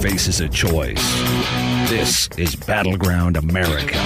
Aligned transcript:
Faces 0.00 0.40
a 0.40 0.48
choice. 0.48 1.02
This 1.90 2.28
is 2.38 2.54
Battleground 2.54 3.36
America. 3.36 3.98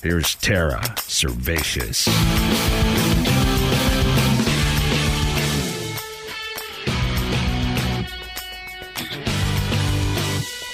Here's 0.00 0.36
Tara 0.36 0.80
Servatius. 0.98 2.06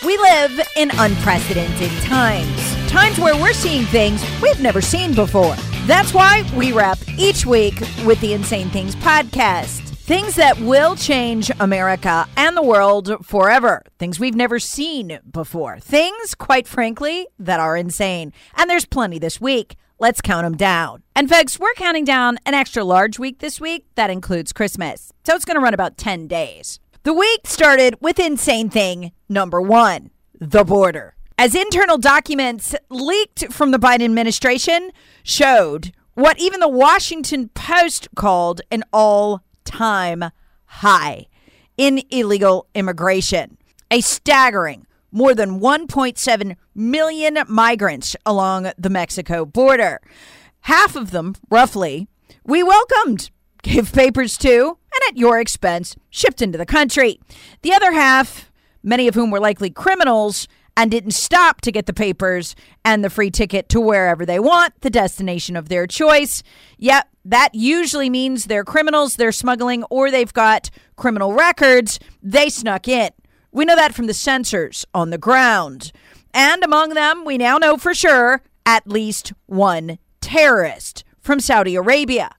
We 0.05 0.18
live 0.18 0.61
in 0.77 0.91
unprecedented 0.98 1.91
times. 2.02 2.91
Times 2.91 3.18
where 3.18 3.34
we're 3.34 3.55
seeing 3.55 3.84
things 3.86 4.22
we've 4.42 4.61
never 4.61 4.83
seen 4.83 5.14
before. 5.14 5.56
That's 5.86 6.12
why 6.12 6.44
we 6.55 6.72
wrap 6.72 6.98
each 7.16 7.46
week 7.46 7.80
with 8.05 8.20
the 8.20 8.34
Insane 8.34 8.68
Things 8.68 8.94
podcast. 8.96 9.83
Things 10.05 10.34
that 10.34 10.60
will 10.60 10.97
change 10.97 11.50
America 11.58 12.28
and 12.36 12.55
the 12.55 12.62
world 12.62 13.24
forever. 13.24 13.83
Things 13.98 14.20
we've 14.20 14.34
never 14.34 14.58
seen 14.58 15.19
before. 15.33 15.78
Things, 15.78 16.34
quite 16.34 16.69
frankly, 16.69 17.27
that 17.38 17.58
are 17.58 17.74
insane. 17.74 18.30
And 18.55 18.69
there's 18.69 18.84
plenty 18.84 19.19
this 19.19 19.41
week. 19.41 19.77
Let's 19.98 20.20
count 20.20 20.44
them 20.44 20.58
down. 20.58 21.05
And 21.16 21.30
folks, 21.30 21.58
we're 21.58 21.72
counting 21.77 22.05
down 22.05 22.36
an 22.44 22.52
extra 22.52 22.84
large 22.84 23.19
week 23.19 23.38
this 23.38 23.62
week. 23.62 23.86
That 23.94 24.11
includes 24.11 24.52
Christmas. 24.52 25.11
So 25.24 25.34
it's 25.34 25.46
going 25.46 25.55
to 25.55 25.64
run 25.64 25.72
about 25.72 25.96
10 25.96 26.28
days. 26.28 26.80
The 27.05 27.14
week 27.14 27.46
started 27.46 27.96
with 28.02 28.18
insane 28.18 28.68
thing 28.68 29.11
number 29.30 29.62
one 29.62 30.11
the 30.39 30.64
border. 30.64 31.14
As 31.39 31.55
internal 31.55 31.96
documents 31.96 32.74
leaked 32.91 33.50
from 33.50 33.70
the 33.70 33.78
Biden 33.78 34.05
administration 34.05 34.91
showed 35.22 35.92
what 36.12 36.39
even 36.39 36.61
the 36.61 36.68
Washington 36.68 37.48
Post 37.55 38.08
called 38.14 38.61
an 38.70 38.84
all 38.92 39.41
time 39.64 40.24
high 40.66 41.26
in 41.76 42.02
illegal 42.10 42.66
immigration. 42.74 43.58
A 43.90 44.00
staggering 44.00 44.86
more 45.10 45.34
than 45.34 45.60
1.7 45.60 46.56
million 46.74 47.38
migrants 47.48 48.16
along 48.26 48.72
the 48.77 48.90
Mexico 48.90 49.44
border. 49.44 50.00
Half 50.62 50.96
of 50.96 51.12
them, 51.12 51.34
roughly, 51.50 52.08
we 52.44 52.62
welcomed, 52.62 53.30
gave 53.62 53.92
papers 53.92 54.36
to, 54.39 54.78
and 54.94 55.00
at 55.08 55.16
your 55.16 55.39
expense, 55.39 55.96
shipped 56.10 56.42
into 56.42 56.58
the 56.58 56.66
country. 56.66 57.20
The 57.62 57.72
other 57.72 57.92
half, 57.92 58.50
many 58.83 59.06
of 59.06 59.14
whom 59.14 59.30
were 59.30 59.40
likely 59.40 59.70
criminals, 59.70 60.48
and 60.77 60.90
didn't 60.90 61.12
stop 61.12 61.61
to 61.62 61.73
get 61.73 61.86
the 61.86 61.92
papers 61.92 62.55
and 62.85 63.05
the 63.05 63.11
free 63.11 63.30
ticket 63.30 63.68
to 63.68 63.80
wherever 63.80 64.27
they 64.27 64.39
want, 64.39 64.80
the 64.80 64.90
destination 64.90 65.57
of 65.57 65.68
their 65.68 65.86
choice. 65.86 66.42
Yep, 66.79 67.08
that 67.24 67.55
usually 67.55 68.11
means 68.11 68.45
they're 68.45 68.64
criminals, 68.64 69.17
they're 69.17 69.33
smuggling, 69.33 69.84
or 69.84 70.11
they've 70.11 70.33
got 70.33 70.70
criminal 70.96 71.33
records. 71.33 71.98
They 72.23 72.48
snuck 72.48 72.89
in. 72.89 73.11
We 73.52 73.64
know 73.64 73.77
that 73.77 73.95
from 73.95 74.07
the 74.07 74.13
sensors 74.13 74.84
on 74.92 75.11
the 75.11 75.18
ground. 75.18 75.92
And 76.33 76.64
among 76.64 76.90
them, 76.90 77.24
we 77.24 77.39
now 77.39 77.58
know 77.58 77.77
for 77.77 77.95
sure 77.95 78.42
at 78.67 78.89
least 78.89 79.33
one 79.46 79.98
terrorist 80.20 81.05
from 81.20 81.39
Saudi 81.39 81.77
Arabia. 81.77 82.30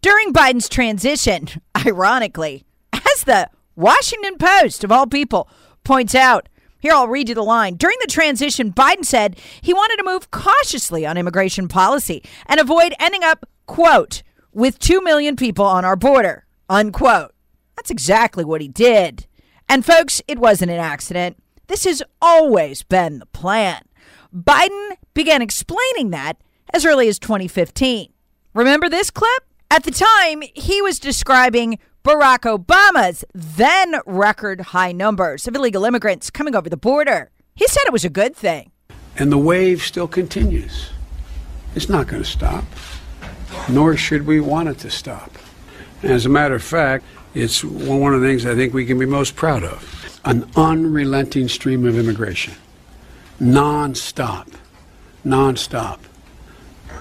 During 0.00 0.32
Biden's 0.32 0.68
transition, 0.68 1.48
ironically, 1.86 2.64
as 2.92 3.24
the 3.24 3.50
Washington 3.74 4.38
Post, 4.38 4.84
of 4.84 4.92
all 4.92 5.06
people, 5.06 5.48
points 5.84 6.14
out, 6.14 6.48
here, 6.80 6.92
I'll 6.92 7.08
read 7.08 7.28
you 7.28 7.34
the 7.34 7.42
line. 7.42 7.76
During 7.76 7.96
the 8.00 8.06
transition, 8.06 8.72
Biden 8.72 9.04
said 9.04 9.38
he 9.60 9.74
wanted 9.74 9.96
to 9.98 10.04
move 10.04 10.30
cautiously 10.30 11.06
on 11.06 11.16
immigration 11.16 11.68
policy 11.68 12.22
and 12.46 12.58
avoid 12.58 12.94
ending 12.98 13.22
up, 13.22 13.48
quote, 13.66 14.22
with 14.52 14.78
2 14.78 15.00
million 15.02 15.36
people 15.36 15.64
on 15.64 15.84
our 15.84 15.96
border, 15.96 16.46
unquote. 16.68 17.32
That's 17.76 17.90
exactly 17.90 18.44
what 18.44 18.60
he 18.60 18.68
did. 18.68 19.26
And 19.68 19.84
folks, 19.84 20.20
it 20.26 20.38
wasn't 20.38 20.72
an 20.72 20.80
accident. 20.80 21.40
This 21.68 21.84
has 21.84 22.02
always 22.20 22.82
been 22.82 23.20
the 23.20 23.26
plan. 23.26 23.82
Biden 24.34 24.96
began 25.14 25.42
explaining 25.42 26.10
that 26.10 26.38
as 26.72 26.84
early 26.84 27.08
as 27.08 27.18
2015. 27.18 28.12
Remember 28.54 28.88
this 28.88 29.10
clip? 29.10 29.44
At 29.70 29.84
the 29.84 29.92
time, 29.92 30.42
he 30.54 30.82
was 30.82 30.98
describing 30.98 31.78
Barack 32.02 32.48
Obama's 32.48 33.26
then 33.34 33.96
record 34.06 34.60
high 34.72 34.90
numbers 34.90 35.46
of 35.46 35.54
illegal 35.54 35.84
immigrants 35.84 36.30
coming 36.30 36.54
over 36.54 36.70
the 36.70 36.78
border. 36.78 37.30
He 37.54 37.66
said 37.68 37.82
it 37.84 37.92
was 37.92 38.06
a 38.06 38.10
good 38.10 38.34
thing. 38.34 38.70
And 39.18 39.30
the 39.30 39.36
wave 39.36 39.82
still 39.82 40.08
continues. 40.08 40.92
It's 41.74 41.90
not 41.90 42.06
going 42.06 42.22
to 42.22 42.28
stop, 42.28 42.64
nor 43.68 43.98
should 43.98 44.26
we 44.26 44.40
want 44.40 44.70
it 44.70 44.78
to 44.78 44.90
stop. 44.90 45.30
As 46.02 46.24
a 46.24 46.30
matter 46.30 46.54
of 46.54 46.62
fact, 46.62 47.04
it's 47.34 47.62
one 47.62 48.14
of 48.14 48.22
the 48.22 48.26
things 48.26 48.46
I 48.46 48.54
think 48.54 48.72
we 48.72 48.86
can 48.86 48.98
be 48.98 49.04
most 49.04 49.36
proud 49.36 49.62
of 49.62 50.18
an 50.24 50.48
unrelenting 50.56 51.48
stream 51.48 51.86
of 51.86 51.98
immigration, 51.98 52.54
non 53.38 53.94
stop, 53.94 54.48
non 55.22 55.54
stop. 55.56 56.00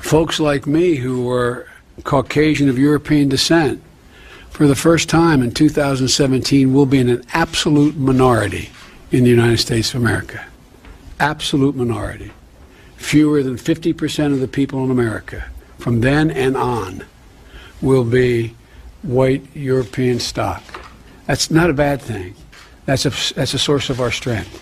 Folks 0.02 0.42
like 0.42 0.68
me 0.68 0.96
who 0.96 1.24
were 1.24 1.68
Caucasian 2.04 2.68
of 2.68 2.78
European 2.78 3.30
descent, 3.30 3.82
for 4.60 4.68
the 4.68 4.76
first 4.76 5.08
time 5.08 5.42
in 5.42 5.52
2017, 5.52 6.74
we'll 6.74 6.86
be 6.86 7.00
in 7.00 7.08
an 7.08 7.24
absolute 7.32 7.96
minority 7.96 8.70
in 9.10 9.24
the 9.24 9.30
United 9.30 9.58
States 9.58 9.94
of 9.94 10.02
America. 10.02 10.46
Absolute 11.18 11.78
minority. 11.78 12.30
Fewer 12.98 13.42
than 13.42 13.56
50% 13.56 14.34
of 14.34 14.42
the 14.42 14.50
people 14.50 14.84
in 14.84 14.92
America 14.92 15.46
from 15.78 16.02
then 16.02 16.30
and 16.30 16.58
on 16.58 17.06
will 17.82 18.04
be 18.04 18.54
white 19.02 19.48
European 19.56 20.20
stock. 20.20 20.62
That's 21.26 21.50
not 21.50 21.70
a 21.70 21.74
bad 21.74 22.02
thing. 22.02 22.36
That's 22.86 23.06
a, 23.06 23.12
that's 23.36 23.54
a 23.54 23.60
source 23.60 23.90
of 23.90 24.02
our 24.02 24.12
strength. 24.12 24.62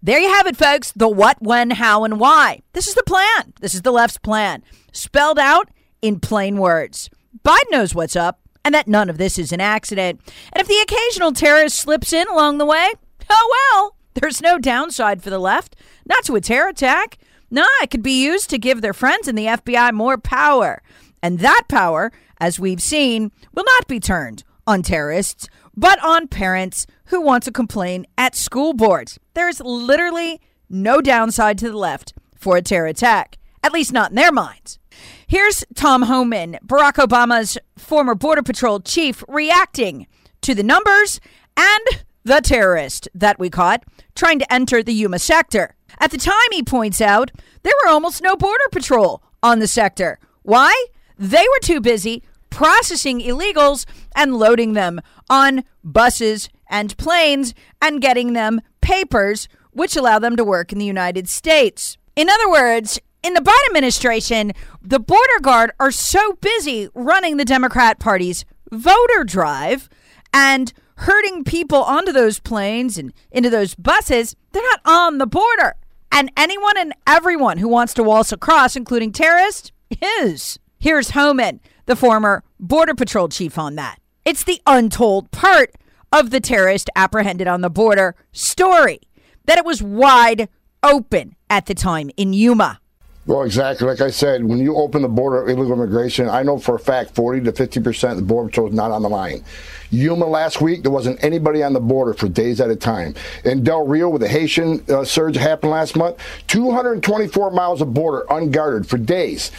There 0.00 0.20
you 0.20 0.32
have 0.32 0.46
it, 0.46 0.56
folks. 0.56 0.92
The 0.92 1.08
what, 1.08 1.42
when, 1.42 1.72
how, 1.72 2.04
and 2.04 2.20
why. 2.20 2.62
This 2.72 2.86
is 2.86 2.94
the 2.94 3.02
plan. 3.02 3.52
This 3.58 3.74
is 3.74 3.82
the 3.82 3.90
left's 3.90 4.18
plan. 4.18 4.62
Spelled 4.92 5.40
out 5.40 5.70
in 6.02 6.20
plain 6.20 6.56
words. 6.56 7.10
Biden 7.44 7.72
knows 7.72 7.96
what's 7.96 8.14
up 8.14 8.38
and 8.64 8.74
that 8.74 8.88
none 8.88 9.10
of 9.10 9.18
this 9.18 9.38
is 9.38 9.52
an 9.52 9.60
accident. 9.60 10.20
And 10.52 10.60
if 10.60 10.68
the 10.68 10.80
occasional 10.82 11.32
terrorist 11.32 11.76
slips 11.78 12.12
in 12.12 12.26
along 12.28 12.58
the 12.58 12.66
way, 12.66 12.92
oh 13.30 13.56
well, 13.72 13.96
there's 14.14 14.40
no 14.40 14.58
downside 14.58 15.22
for 15.22 15.30
the 15.30 15.38
left. 15.38 15.76
Not 16.06 16.24
to 16.24 16.36
a 16.36 16.40
terror 16.40 16.68
attack. 16.68 17.18
No, 17.50 17.66
it 17.82 17.90
could 17.90 18.02
be 18.02 18.24
used 18.24 18.50
to 18.50 18.58
give 18.58 18.80
their 18.80 18.94
friends 18.94 19.28
in 19.28 19.34
the 19.34 19.46
FBI 19.46 19.92
more 19.92 20.18
power. 20.18 20.82
And 21.22 21.38
that 21.40 21.64
power, 21.68 22.12
as 22.38 22.58
we've 22.58 22.82
seen, 22.82 23.30
will 23.54 23.64
not 23.64 23.86
be 23.86 24.00
turned 24.00 24.44
on 24.66 24.82
terrorists, 24.82 25.48
but 25.76 26.02
on 26.02 26.28
parents 26.28 26.86
who 27.06 27.20
want 27.20 27.42
to 27.44 27.52
complain 27.52 28.06
at 28.16 28.34
school 28.34 28.72
boards. 28.72 29.18
There's 29.34 29.60
literally 29.60 30.40
no 30.68 31.00
downside 31.00 31.58
to 31.58 31.70
the 31.70 31.76
left 31.76 32.14
for 32.36 32.56
a 32.56 32.62
terror 32.62 32.86
attack, 32.86 33.38
at 33.62 33.72
least 33.72 33.92
not 33.92 34.10
in 34.10 34.16
their 34.16 34.32
minds. 34.32 34.78
Here's 35.26 35.64
Tom 35.74 36.02
Homan, 36.02 36.58
Barack 36.64 36.94
Obama's 36.94 37.56
former 37.78 38.14
Border 38.14 38.42
Patrol 38.42 38.80
chief, 38.80 39.24
reacting 39.26 40.06
to 40.42 40.54
the 40.54 40.62
numbers 40.62 41.18
and 41.56 42.02
the 42.24 42.40
terrorist 42.40 43.08
that 43.14 43.38
we 43.38 43.48
caught 43.48 43.84
trying 44.14 44.38
to 44.38 44.52
enter 44.52 44.82
the 44.82 44.92
Yuma 44.92 45.18
sector. 45.18 45.76
At 45.98 46.10
the 46.10 46.18
time, 46.18 46.34
he 46.52 46.62
points 46.62 47.00
out, 47.00 47.30
there 47.62 47.72
were 47.84 47.90
almost 47.90 48.22
no 48.22 48.36
Border 48.36 48.68
Patrol 48.70 49.22
on 49.42 49.60
the 49.60 49.66
sector. 49.66 50.18
Why? 50.42 50.86
They 51.18 51.42
were 51.42 51.60
too 51.60 51.80
busy 51.80 52.22
processing 52.50 53.20
illegals 53.20 53.86
and 54.14 54.36
loading 54.36 54.74
them 54.74 55.00
on 55.30 55.64
buses 55.82 56.48
and 56.68 56.96
planes 56.98 57.54
and 57.80 58.02
getting 58.02 58.32
them 58.32 58.60
papers 58.80 59.48
which 59.72 59.96
allow 59.96 60.18
them 60.18 60.36
to 60.36 60.44
work 60.44 60.70
in 60.70 60.78
the 60.78 60.84
United 60.84 61.28
States. 61.28 61.96
In 62.14 62.28
other 62.30 62.48
words, 62.48 63.00
in 63.24 63.32
the 63.32 63.40
Biden 63.40 63.68
administration, 63.68 64.52
the 64.82 65.00
border 65.00 65.40
guard 65.40 65.72
are 65.80 65.90
so 65.90 66.34
busy 66.34 66.88
running 66.94 67.38
the 67.38 67.44
Democrat 67.44 67.98
Party's 67.98 68.44
voter 68.70 69.24
drive 69.24 69.88
and 70.32 70.72
herding 70.98 71.42
people 71.42 71.82
onto 71.82 72.12
those 72.12 72.38
planes 72.38 72.98
and 72.98 73.12
into 73.32 73.48
those 73.48 73.74
buses, 73.74 74.36
they're 74.52 74.62
not 74.62 74.80
on 74.84 75.18
the 75.18 75.26
border. 75.26 75.74
And 76.12 76.30
anyone 76.36 76.76
and 76.76 76.92
everyone 77.06 77.58
who 77.58 77.66
wants 77.66 77.94
to 77.94 78.02
waltz 78.02 78.30
across, 78.30 78.76
including 78.76 79.10
terrorists, 79.10 79.72
is. 80.20 80.58
Here's 80.78 81.10
Homan, 81.10 81.60
the 81.86 81.96
former 81.96 82.44
Border 82.60 82.94
Patrol 82.94 83.28
chief, 83.28 83.58
on 83.58 83.74
that. 83.76 83.98
It's 84.24 84.44
the 84.44 84.60
untold 84.66 85.30
part 85.30 85.72
of 86.12 86.30
the 86.30 86.40
terrorist 86.40 86.90
apprehended 86.94 87.48
on 87.48 87.62
the 87.62 87.70
border 87.70 88.14
story 88.32 89.00
that 89.46 89.58
it 89.58 89.64
was 89.64 89.82
wide 89.82 90.48
open 90.82 91.34
at 91.48 91.66
the 91.66 91.74
time 91.74 92.10
in 92.16 92.32
Yuma. 92.32 92.80
Well, 93.26 93.42
exactly. 93.42 93.86
Like 93.86 94.02
I 94.02 94.10
said, 94.10 94.44
when 94.44 94.58
you 94.58 94.76
open 94.76 95.00
the 95.00 95.08
border 95.08 95.42
of 95.42 95.48
illegal 95.48 95.72
immigration, 95.72 96.28
I 96.28 96.42
know 96.42 96.58
for 96.58 96.74
a 96.74 96.78
fact 96.78 97.14
40 97.14 97.40
to 97.44 97.52
50 97.52 97.80
percent 97.80 98.12
of 98.12 98.18
the 98.18 98.24
border 98.24 98.48
patrol 98.48 98.68
is 98.68 98.74
not 98.74 98.90
on 98.90 99.00
the 99.02 99.08
line. 99.08 99.42
Yuma 99.90 100.26
last 100.26 100.60
week, 100.60 100.82
there 100.82 100.92
wasn't 100.92 101.22
anybody 101.24 101.62
on 101.62 101.72
the 101.72 101.80
border 101.80 102.12
for 102.12 102.28
days 102.28 102.60
at 102.60 102.68
a 102.68 102.76
time. 102.76 103.14
In 103.44 103.64
Del 103.64 103.86
Rio, 103.86 104.10
with 104.10 104.20
the 104.20 104.28
Haitian 104.28 104.84
uh, 104.90 105.04
surge 105.04 105.36
happened 105.36 105.72
last 105.72 105.96
month, 105.96 106.18
224 106.48 107.50
miles 107.50 107.80
of 107.80 107.94
border 107.94 108.26
unguarded 108.28 108.86
for 108.86 108.98
days. 108.98 109.50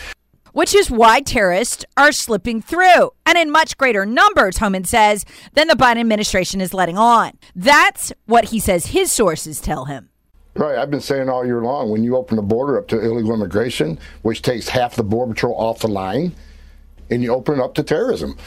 Which 0.52 0.76
is 0.76 0.92
why 0.92 1.22
terrorists 1.22 1.86
are 1.98 2.12
slipping 2.12 2.62
through, 2.62 3.12
and 3.26 3.38
in 3.38 3.52
much 3.52 3.78
greater 3.78 4.06
numbers, 4.06 4.60
Homan 4.60 4.86
says, 4.86 5.26
than 5.54 5.68
the 5.68 5.76
Biden 5.76 6.00
administration 6.00 6.62
is 6.62 6.74
letting 6.74 6.98
on. 6.98 7.34
That's 7.56 8.14
what 8.26 8.46
he 8.46 8.60
says 8.60 8.88
his 8.88 9.12
sources 9.12 9.60
tell 9.60 9.86
him. 9.86 10.10
Right. 10.56 10.78
I've 10.78 10.90
been 10.90 11.02
saying 11.02 11.28
all 11.28 11.46
year 11.46 11.62
long 11.62 11.90
when 11.90 12.04
you 12.04 12.16
open 12.16 12.38
the 12.38 12.42
border 12.42 12.78
up 12.78 12.88
to 12.88 13.00
illegal 13.00 13.34
immigration, 13.34 14.00
which 14.22 14.42
takes 14.42 14.70
half 14.70 14.96
the 14.96 15.04
Border 15.04 15.34
Patrol 15.34 15.54
off 15.56 15.80
the 15.80 15.90
line, 15.90 16.34
and 17.10 17.22
you 17.22 17.34
open 17.34 17.60
it 17.60 17.64
up 17.64 17.76
to 17.76 17.84
terrorism. 17.84 18.38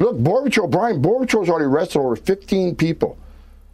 Look, 0.00 0.18
Border 0.18 0.46
Patrol, 0.46 0.66
Brian, 0.66 1.00
Border 1.00 1.26
Patrol's 1.26 1.48
already 1.48 1.66
arrested 1.66 2.00
over 2.00 2.16
15 2.16 2.74
people 2.74 3.16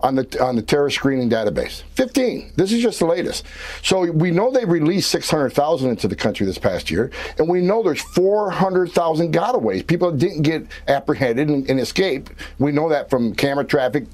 on 0.01 0.15
the 0.15 0.45
on 0.45 0.57
the 0.57 0.63
terror 0.63 0.91
screening 0.91 1.31
database. 1.31 1.83
15. 1.95 2.53
This 2.57 2.73
is 2.73 2.83
just 2.83 2.99
the 2.99 3.07
latest. 3.07 3.47
So 3.83 4.11
we 4.11 4.31
know 4.31 4.51
they 4.51 4.65
released 4.65 5.11
600,000 5.11 5.89
into 5.89 6.09
the 6.09 6.17
country 6.17 6.45
this 6.45 6.59
past 6.59 6.91
year, 6.91 7.11
and 7.39 7.49
we 7.49 7.63
know 7.63 7.83
there's 7.83 8.03
400,000 8.03 9.33
gotaways. 9.33 9.87
People 9.87 10.13
didn't 10.13 10.43
get 10.43 10.67
apprehended 10.89 11.49
and, 11.49 11.69
and 11.71 11.81
escape. 11.81 12.29
We 12.59 12.73
know 12.73 12.89
that 12.91 13.09
from 13.09 13.35
camera 13.35 13.65
traffic, 13.65 14.05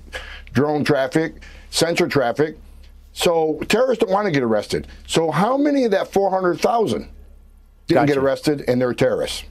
drone 0.53 0.85
traffic, 0.85 1.43
sensor 1.71 2.07
traffic. 2.07 2.57
So 3.13 3.61
terrorists 3.69 4.03
don't 4.05 4.13
want 4.13 4.27
to 4.27 4.33
get 4.33 4.43
arrested. 4.43 4.89
So 5.07 5.31
how 5.31 5.57
many 5.57 5.85
of 5.85 5.91
that 5.91 6.13
400,000 6.13 7.01
didn't 7.01 7.09
Gotcha. 7.89 8.07
get 8.07 8.17
arrested 8.17 8.65
and 8.67 8.81
they're 8.81 8.95
terrorists? 8.95 9.45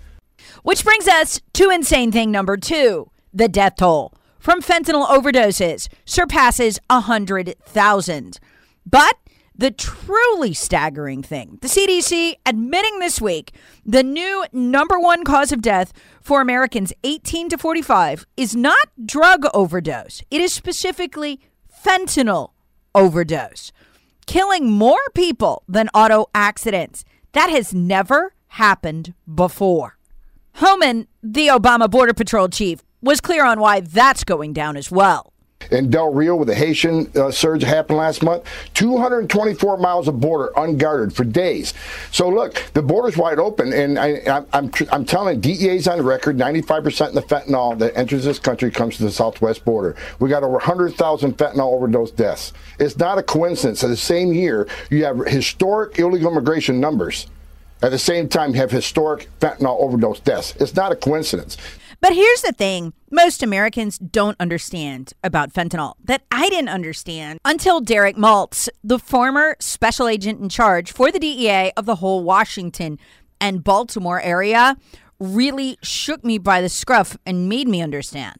Which 0.63 0.83
brings 0.83 1.07
us 1.07 1.41
to 1.53 1.69
insane 1.69 2.11
thing 2.11 2.31
number 2.31 2.57
two 2.57 3.09
the 3.33 3.47
death 3.47 3.75
toll 3.77 4.13
from 4.39 4.61
fentanyl 4.61 5.07
overdoses 5.07 5.87
surpasses 6.05 6.79
100,000. 6.89 8.39
But 8.85 9.17
the 9.55 9.71
truly 9.71 10.53
staggering 10.53 11.21
thing, 11.21 11.59
the 11.61 11.67
CDC 11.67 12.35
admitting 12.45 12.99
this 12.99 13.21
week 13.21 13.53
the 13.85 14.03
new 14.03 14.45
number 14.51 14.99
one 14.99 15.23
cause 15.23 15.51
of 15.51 15.61
death 15.61 15.93
for 16.21 16.41
Americans 16.41 16.91
18 17.03 17.49
to 17.49 17.57
45 17.57 18.25
is 18.35 18.55
not 18.55 18.89
drug 19.05 19.45
overdose, 19.53 20.23
it 20.31 20.41
is 20.41 20.51
specifically 20.51 21.39
fentanyl 21.71 22.51
overdose, 22.93 23.71
killing 24.25 24.69
more 24.69 25.01
people 25.13 25.63
than 25.67 25.89
auto 25.93 26.27
accidents. 26.33 27.03
That 27.33 27.49
has 27.49 27.73
never 27.73 28.33
happened 28.47 29.13
before. 29.33 29.97
Homan, 30.55 31.07
the 31.23 31.47
Obama 31.47 31.89
Border 31.89 32.13
Patrol 32.13 32.49
chief, 32.49 32.81
was 33.01 33.21
clear 33.21 33.45
on 33.45 33.59
why 33.59 33.79
that's 33.79 34.23
going 34.23 34.53
down 34.53 34.77
as 34.77 34.91
well. 34.91 35.30
In 35.69 35.89
Del 35.89 36.13
Rio, 36.13 36.35
with 36.35 36.47
the 36.47 36.55
Haitian 36.55 37.11
uh, 37.15 37.31
surge 37.31 37.63
happened 37.63 37.97
last 37.97 38.23
month, 38.23 38.43
224 38.73 39.77
miles 39.77 40.07
of 40.07 40.19
border 40.19 40.51
unguarded 40.57 41.13
for 41.13 41.23
days. 41.23 41.73
So 42.11 42.29
look, 42.29 42.61
the 42.73 42.81
border's 42.81 43.17
wide 43.17 43.39
open, 43.39 43.73
and 43.73 43.99
I, 43.99 44.43
I'm 44.53 44.71
I'm 44.91 45.05
telling 45.05 45.39
DEA's 45.39 45.87
on 45.87 46.01
record, 46.01 46.37
95% 46.37 47.09
of 47.09 47.13
the 47.13 47.21
fentanyl 47.21 47.77
that 47.79 47.95
enters 47.97 48.23
this 48.23 48.39
country 48.39 48.71
comes 48.71 48.97
to 48.97 49.03
the 49.03 49.11
southwest 49.11 49.63
border. 49.65 49.95
We 50.19 50.29
got 50.29 50.43
over 50.43 50.53
100,000 50.53 51.37
fentanyl 51.37 51.73
overdose 51.73 52.11
deaths. 52.11 52.53
It's 52.79 52.97
not 52.97 53.17
a 53.17 53.23
coincidence. 53.23 53.81
that 53.81 53.87
the 53.87 53.97
same 53.97 54.33
year, 54.33 54.67
you 54.89 55.05
have 55.05 55.17
historic 55.27 55.99
illegal 55.99 56.31
immigration 56.31 56.79
numbers. 56.79 57.27
At 57.83 57.91
the 57.91 57.99
same 57.99 58.29
time, 58.29 58.53
you 58.53 58.61
have 58.61 58.71
historic 58.71 59.27
fentanyl 59.39 59.79
overdose 59.79 60.19
deaths. 60.19 60.55
It's 60.59 60.75
not 60.75 60.91
a 60.91 60.95
coincidence. 60.95 61.57
But 62.01 62.13
here's 62.13 62.41
the 62.41 62.51
thing 62.51 62.93
most 63.11 63.43
Americans 63.43 63.99
don't 63.99 64.35
understand 64.39 65.13
about 65.23 65.53
fentanyl 65.53 65.93
that 66.03 66.23
I 66.31 66.49
didn't 66.49 66.69
understand 66.69 67.39
until 67.45 67.79
Derek 67.79 68.15
Maltz, 68.15 68.67
the 68.83 68.97
former 68.97 69.55
special 69.59 70.07
agent 70.07 70.41
in 70.41 70.49
charge 70.49 70.91
for 70.91 71.11
the 71.11 71.19
DEA 71.19 71.71
of 71.77 71.85
the 71.85 71.97
whole 71.97 72.23
Washington 72.23 72.97
and 73.39 73.63
Baltimore 73.63 74.19
area, 74.19 74.77
really 75.19 75.77
shook 75.83 76.25
me 76.25 76.39
by 76.39 76.59
the 76.59 76.69
scruff 76.69 77.17
and 77.23 77.47
made 77.47 77.67
me 77.67 77.83
understand. 77.83 78.37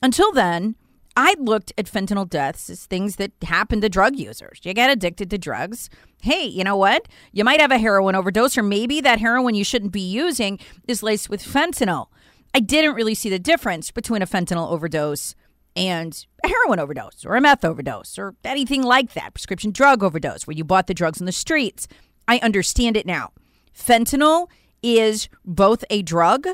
Until 0.00 0.30
then, 0.30 0.76
I 1.16 1.34
looked 1.36 1.72
at 1.76 1.86
fentanyl 1.86 2.30
deaths 2.30 2.70
as 2.70 2.86
things 2.86 3.16
that 3.16 3.32
happen 3.42 3.80
to 3.80 3.88
drug 3.88 4.14
users. 4.14 4.60
You 4.62 4.72
get 4.72 4.88
addicted 4.88 5.30
to 5.30 5.38
drugs. 5.38 5.90
Hey, 6.22 6.44
you 6.44 6.62
know 6.62 6.76
what? 6.76 7.08
You 7.32 7.42
might 7.42 7.60
have 7.60 7.72
a 7.72 7.78
heroin 7.78 8.14
overdose, 8.14 8.56
or 8.56 8.62
maybe 8.62 9.00
that 9.00 9.18
heroin 9.18 9.56
you 9.56 9.64
shouldn't 9.64 9.92
be 9.92 10.00
using 10.00 10.60
is 10.86 11.02
laced 11.02 11.28
with 11.28 11.42
fentanyl. 11.42 12.06
I 12.54 12.60
didn't 12.60 12.94
really 12.94 13.14
see 13.14 13.30
the 13.30 13.38
difference 13.38 13.90
between 13.90 14.22
a 14.22 14.26
fentanyl 14.26 14.70
overdose 14.70 15.34
and 15.76 16.26
a 16.42 16.48
heroin 16.48 16.80
overdose 16.80 17.24
or 17.24 17.36
a 17.36 17.40
meth 17.40 17.64
overdose 17.64 18.18
or 18.18 18.34
anything 18.44 18.82
like 18.82 19.12
that, 19.12 19.34
prescription 19.34 19.70
drug 19.70 20.02
overdose 20.02 20.46
where 20.46 20.56
you 20.56 20.64
bought 20.64 20.88
the 20.88 20.94
drugs 20.94 21.20
in 21.20 21.26
the 21.26 21.32
streets. 21.32 21.86
I 22.26 22.38
understand 22.38 22.96
it 22.96 23.06
now. 23.06 23.30
Fentanyl 23.72 24.48
is 24.82 25.28
both 25.44 25.84
a 25.90 26.02
drug 26.02 26.46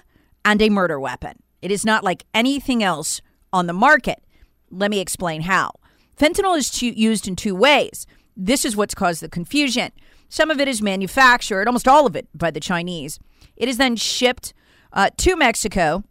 and 0.44 0.60
a 0.60 0.69
murder 0.69 1.00
weapon. 1.00 1.43
It 1.62 1.70
is 1.70 1.84
not 1.84 2.04
like 2.04 2.25
anything 2.34 2.82
else 2.82 3.22
on 3.52 3.66
the 3.66 3.72
market. 3.72 4.22
Let 4.70 4.90
me 4.90 5.00
explain 5.00 5.42
how. 5.42 5.73
Fentanyl 6.18 6.56
is 6.56 6.70
to, 6.73 6.87
used 6.87 7.26
in 7.26 7.37
two 7.37 7.54
ways. 7.54 8.06
This 8.37 8.64
is 8.64 8.76
what's 8.76 8.94
caused 8.94 9.23
the 9.23 9.28
confusion. 9.28 9.92
Some 10.28 10.50
of 10.50 10.61
it 10.61 10.68
is 10.68 10.82
manufactured, 10.82 11.66
almost 11.66 11.88
all 11.88 12.06
of 12.06 12.16
it, 12.16 12.28
by 12.35 12.50
the 12.50 12.61
Chinese. 12.61 13.18
It 13.56 13.68
is 13.68 13.78
then 13.78 13.97
shipped 13.97 14.52
uh, 14.96 15.10
to 15.18 15.36
Mexico 15.36 16.02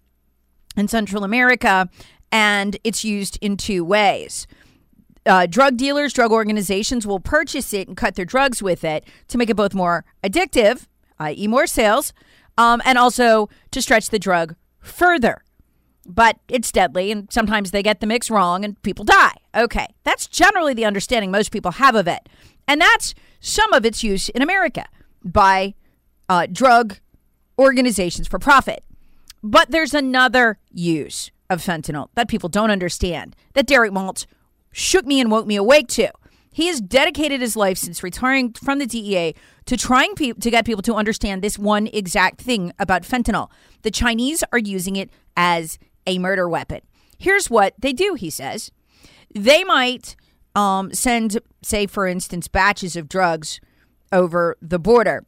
and 0.77 0.89
Central 0.89 1.25
America, 1.25 1.89
and 2.31 2.77
it's 2.83 3.03
used 3.03 3.37
in 3.41 3.57
two 3.57 3.83
ways. 3.83 4.47
Uh, 5.25 5.47
drug 5.47 5.75
dealers, 5.75 6.13
drug 6.13 6.31
organizations 6.31 7.07
will 7.07 7.19
purchase 7.19 7.73
it 7.73 7.87
and 7.87 7.97
cut 7.97 8.15
their 8.15 8.25
drugs 8.25 8.61
with 8.61 8.83
it 8.83 9.03
to 9.27 9.37
make 9.37 9.49
it 9.49 9.55
both 9.55 9.73
more 9.73 10.05
addictive, 10.23 10.85
i.e., 11.17 11.47
more 11.47 11.65
sales, 11.65 12.13
um, 12.57 12.81
and 12.85 12.97
also 12.97 13.49
to 13.71 13.81
stretch 13.81 14.11
the 14.11 14.19
drug 14.19 14.55
further. 14.79 15.41
But 16.05 16.37
it's 16.47 16.71
deadly, 16.71 17.11
and 17.11 17.31
sometimes 17.31 17.71
they 17.71 17.81
get 17.81 17.99
the 17.99 18.05
mix 18.05 18.29
wrong 18.29 18.63
and 18.63 18.79
people 18.83 19.03
die. 19.03 19.33
Okay, 19.55 19.87
that's 20.03 20.27
generally 20.27 20.75
the 20.75 20.85
understanding 20.85 21.31
most 21.31 21.51
people 21.51 21.71
have 21.71 21.95
of 21.95 22.07
it. 22.07 22.29
And 22.67 22.79
that's 22.79 23.15
some 23.39 23.73
of 23.73 23.83
its 23.83 24.03
use 24.03 24.29
in 24.29 24.43
America 24.43 24.85
by 25.23 25.73
uh, 26.29 26.45
drug 26.51 26.97
organizations 27.57 28.27
for 28.27 28.39
profit. 28.39 28.83
But 29.43 29.71
there's 29.71 29.93
another 29.93 30.57
use 30.71 31.31
of 31.49 31.61
fentanyl 31.61 32.09
that 32.15 32.27
people 32.27 32.49
don't 32.49 32.71
understand 32.71 33.35
that 33.53 33.67
Derek 33.67 33.91
Maltz 33.91 34.25
shook 34.71 35.05
me 35.05 35.19
and 35.19 35.31
woke 35.31 35.45
me 35.45 35.55
awake 35.55 35.87
to. 35.89 36.11
He 36.51 36.67
has 36.67 36.79
dedicated 36.79 37.41
his 37.41 37.55
life 37.55 37.77
since 37.77 38.01
retiring 38.01 38.53
from 38.53 38.79
the 38.79 38.85
DEA 38.85 39.35
to 39.65 39.75
trying 39.75 40.15
pe- 40.15 40.31
to 40.31 40.49
get 40.49 40.65
people 40.65 40.81
to 40.83 40.93
understand 40.93 41.41
this 41.41 41.59
one 41.59 41.87
exact 41.87 42.41
thing 42.41 42.71
about 42.79 43.03
fentanyl. 43.03 43.49
The 43.81 43.91
Chinese 43.91 44.43
are 44.51 44.59
using 44.59 44.95
it 44.95 45.09
as 45.35 45.77
a 46.07 46.17
murder 46.17 46.47
weapon. 46.47 46.81
Here's 47.17 47.49
what 47.49 47.73
they 47.77 47.93
do, 47.93 48.13
he 48.13 48.29
says. 48.29 48.71
They 49.33 49.63
might 49.65 50.15
um, 50.55 50.93
send, 50.93 51.39
say, 51.61 51.87
for 51.87 52.07
instance, 52.07 52.47
batches 52.47 52.95
of 52.95 53.09
drugs 53.09 53.59
over 54.11 54.57
the 54.61 54.79
border 54.79 55.25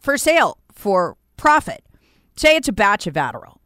for 0.00 0.16
sale 0.16 0.58
for 0.72 1.16
profit. 1.40 1.82
Say 2.36 2.54
it's 2.54 2.68
a 2.68 2.72
batch 2.72 3.06
of 3.06 3.14
Adderall. 3.14 3.56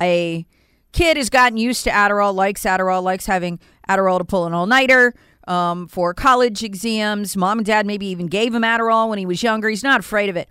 A 0.00 0.46
kid 0.92 1.18
has 1.18 1.28
gotten 1.28 1.58
used 1.58 1.84
to 1.84 1.90
Adderall, 1.90 2.34
likes 2.34 2.62
Adderall, 2.62 3.02
likes 3.02 3.26
having 3.26 3.60
Adderall 3.86 4.16
to 4.18 4.24
pull 4.24 4.46
an 4.46 4.54
all 4.54 4.66
nighter 4.66 5.14
um, 5.46 5.88
for 5.88 6.14
college 6.14 6.64
exams. 6.64 7.36
Mom 7.36 7.58
and 7.58 7.66
dad 7.66 7.86
maybe 7.86 8.06
even 8.06 8.28
gave 8.28 8.54
him 8.54 8.62
Adderall 8.62 9.10
when 9.10 9.18
he 9.18 9.26
was 9.26 9.42
younger. 9.42 9.68
He's 9.68 9.82
not 9.82 10.00
afraid 10.00 10.30
of 10.30 10.36
it. 10.36 10.48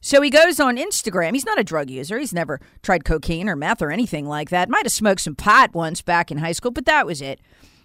So 0.00 0.22
he 0.22 0.30
goes 0.30 0.60
on 0.60 0.76
Instagram. 0.76 1.32
He's 1.32 1.44
not 1.44 1.58
a 1.58 1.64
drug 1.64 1.90
user. 1.90 2.18
He's 2.18 2.32
never 2.32 2.60
tried 2.80 3.04
cocaine 3.04 3.48
or 3.48 3.56
meth 3.56 3.82
or 3.82 3.90
anything 3.90 4.24
like 4.24 4.50
that. 4.50 4.70
Might 4.70 4.84
have 4.84 4.92
smoked 4.92 5.22
some 5.22 5.34
pot 5.34 5.74
once 5.74 6.00
back 6.00 6.30
in 6.30 6.38
high 6.38 6.52
school, 6.52 6.70
but 6.70 6.86
that 6.86 7.06
was 7.06 7.20
it. 7.20 7.40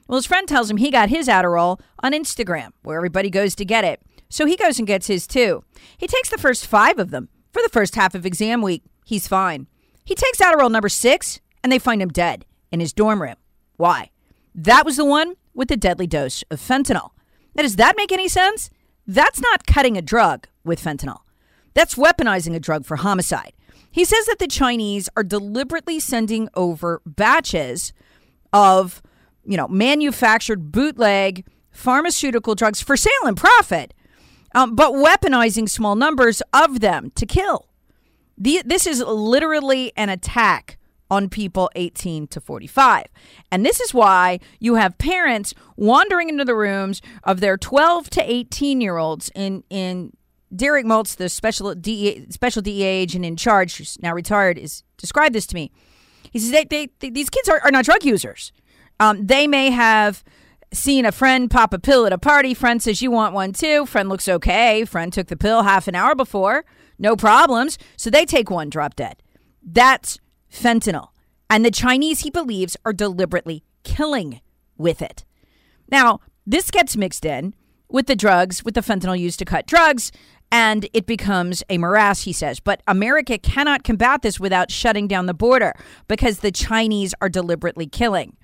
Well, 0.08 0.18
his 0.18 0.28
friend 0.28 0.48
tells 0.48 0.70
him 0.70 0.78
he 0.78 0.92
got 0.92 1.10
his 1.10 1.28
Adderall 1.28 1.80
on 2.04 2.14
Instagram, 2.14 2.70
where 2.84 2.98
everybody 2.98 3.32
goes 3.32 3.56
to 3.56 3.66
get 3.66 3.84
it. 3.84 4.02
So 4.30 4.46
he 4.46 4.56
goes 4.56 4.78
and 4.78 4.88
gets 4.88 5.08
his 5.08 5.26
too. 5.26 5.64
He 5.98 6.06
takes 6.06 6.30
the 6.30 6.38
first 6.38 6.68
five 6.68 7.00
of 7.00 7.10
them 7.10 7.30
for 7.56 7.62
the 7.62 7.70
first 7.70 7.96
half 7.96 8.14
of 8.16 8.26
exam 8.26 8.62
week. 8.62 8.84
He's 9.06 9.30
fine. 9.30 9.68
He 10.04 10.14
takes 10.14 10.40
Adderall 10.40 10.70
number 10.70 10.90
six, 10.90 11.40
and 11.64 11.72
they 11.72 11.80
find 11.80 12.02
him 12.02 12.10
dead 12.10 12.46
in 12.70 12.82
his 12.82 12.92
dorm 12.92 13.22
room. 13.22 13.38
Why? 13.78 14.12
That 14.54 14.86
was 14.86 14.98
the 14.98 15.06
one 15.06 15.36
with 15.54 15.70
the 15.70 15.78
deadly 15.78 16.06
dose 16.06 16.44
of 16.52 16.60
fentanyl. 16.60 17.12
Now, 17.56 17.64
does 17.64 17.78
that 17.78 17.96
make 17.96 18.12
any 18.12 18.28
sense? 18.28 18.70
That's 19.08 19.40
not 19.40 19.66
cutting 19.66 19.96
a 19.96 20.02
drug 20.02 20.50
with 20.66 20.84
fentanyl. 20.84 21.20
That's 21.74 21.96
weaponizing 21.96 22.54
a 22.54 22.60
drug 22.60 22.84
for 22.84 22.98
homicide. 22.98 23.54
He 23.90 24.04
says 24.04 24.26
that 24.26 24.40
the 24.40 24.48
Chinese 24.48 25.08
are 25.16 25.24
deliberately 25.24 26.02
sending 26.02 26.50
over 26.56 27.02
batches 27.06 27.94
of, 28.52 29.02
you 29.46 29.56
know, 29.56 29.70
manufactured 29.70 30.74
bootleg 30.74 31.46
pharmaceutical 31.72 32.54
drugs 32.54 32.82
for 32.82 32.98
sale 32.98 33.14
and 33.24 33.38
profit, 33.38 33.94
um, 34.56 34.74
but 34.74 34.94
weaponizing 34.94 35.70
small 35.70 35.96
numbers 35.96 36.42
of 36.54 36.80
them 36.80 37.12
to 37.16 37.26
kill. 37.26 37.68
The, 38.38 38.64
this 38.66 38.88
is 38.88 39.02
literally 39.02 39.92
an 39.96 40.10
attack 40.10 40.80
on 41.12 41.30
people 41.30 41.70
18 41.76 42.28
to 42.28 42.42
45. 42.42 43.06
And 43.52 43.66
this 43.66 43.80
is 43.80 43.94
why 43.94 44.40
you 44.60 44.76
have 44.76 44.98
parents 44.98 45.54
wandering 45.76 46.30
into 46.30 46.46
the 46.46 46.56
rooms 46.56 47.02
of 47.24 47.42
their 47.42 47.58
12 47.58 48.10
to 48.12 48.32
18 48.32 48.82
year 48.82 48.98
olds 48.98 49.30
in, 49.36 49.64
in 49.70 50.14
Derek 50.56 50.86
Maltz, 50.86 51.16
the 51.16 51.30
special 51.30 51.76
DEA, 51.76 52.28
special 52.30 52.62
DEA 52.62 52.84
agent 52.84 53.26
in 53.26 53.36
charge, 53.36 53.78
who's 53.78 54.00
now 54.02 54.14
retired, 54.14 54.58
is 54.58 54.84
described 54.98 55.36
this 55.36 55.46
to 55.48 55.56
me. 55.56 55.72
He 56.32 56.40
says 56.40 56.52
they, 56.52 56.64
they, 56.64 56.90
they 57.00 57.10
these 57.10 57.30
kids 57.30 57.50
are, 57.50 57.60
are 57.64 57.72
not 57.72 57.86
drug 57.86 58.04
users. 58.04 58.52
Um, 59.00 59.28
they 59.28 59.48
may 59.48 59.70
have 59.70 60.24
seen 60.78 61.06
a 61.06 61.12
friend 61.12 61.50
pop 61.50 61.74
a 61.74 61.80
pill 61.80 62.06
at 62.06 62.14
a 62.14 62.18
party. 62.18 62.54
Friend 62.54 62.82
says 62.82 63.02
you 63.02 63.12
want 63.12 63.34
one 63.34 63.54
too. 63.54 63.86
Friend 63.86 64.08
looks 64.08 64.28
okay. 64.28 64.86
Friend 64.86 65.12
took 65.12 65.28
the 65.28 65.38
pill 65.38 65.64
half 65.64 65.88
an 65.88 65.96
hour 65.96 66.16
before, 66.16 66.66
no 67.00 67.16
problems. 67.16 67.78
So 67.98 68.10
they 68.10 68.26
take 68.26 68.50
one, 68.50 68.70
drop 68.70 68.96
dead. 68.96 69.22
That's 69.64 70.20
fentanyl. 70.52 71.10
And 71.50 71.64
the 71.64 71.72
Chinese, 71.72 72.22
he 72.22 72.30
believes, 72.30 72.78
are 72.86 72.94
deliberately 72.94 73.64
killing 73.84 74.42
with 74.78 75.02
it. 75.02 75.26
Now, 75.92 76.20
this 76.46 76.72
gets 76.72 76.98
mixed 76.98 77.26
in 77.26 77.54
with 77.90 78.08
the 78.08 78.16
drugs, 78.16 78.64
with 78.64 78.74
the 78.74 78.82
fentanyl 78.82 79.18
used 79.18 79.40
to 79.40 79.46
cut 79.46 79.68
drugs, 79.68 80.12
and 80.52 80.88
it 80.94 81.06
becomes 81.06 81.64
a 81.70 81.78
morass, 81.78 82.24
he 82.24 82.34
says. 82.34 82.60
But 82.60 82.82
America 82.88 83.38
cannot 83.38 83.84
combat 83.84 84.22
this 84.22 84.40
without 84.40 84.72
shutting 84.72 85.08
down 85.08 85.26
the 85.26 85.34
border 85.34 85.74
because 86.08 86.40
the 86.40 86.52
Chinese 86.52 87.14
are 87.22 87.30
deliberately 87.30 87.88
killing. 87.88 88.38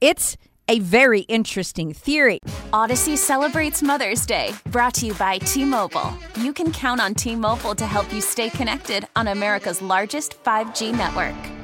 It's 0.00 0.36
a 0.68 0.78
very 0.80 1.20
interesting 1.22 1.92
theory. 1.92 2.38
Odyssey 2.72 3.16
celebrates 3.16 3.82
Mother's 3.82 4.26
Day, 4.26 4.52
brought 4.66 4.94
to 4.94 5.06
you 5.06 5.14
by 5.14 5.38
T 5.38 5.64
Mobile. 5.64 6.12
You 6.36 6.52
can 6.52 6.72
count 6.72 7.00
on 7.00 7.14
T 7.14 7.34
Mobile 7.34 7.74
to 7.74 7.86
help 7.86 8.12
you 8.12 8.20
stay 8.20 8.50
connected 8.50 9.06
on 9.16 9.28
America's 9.28 9.80
largest 9.82 10.42
5G 10.44 10.96
network. 10.96 11.63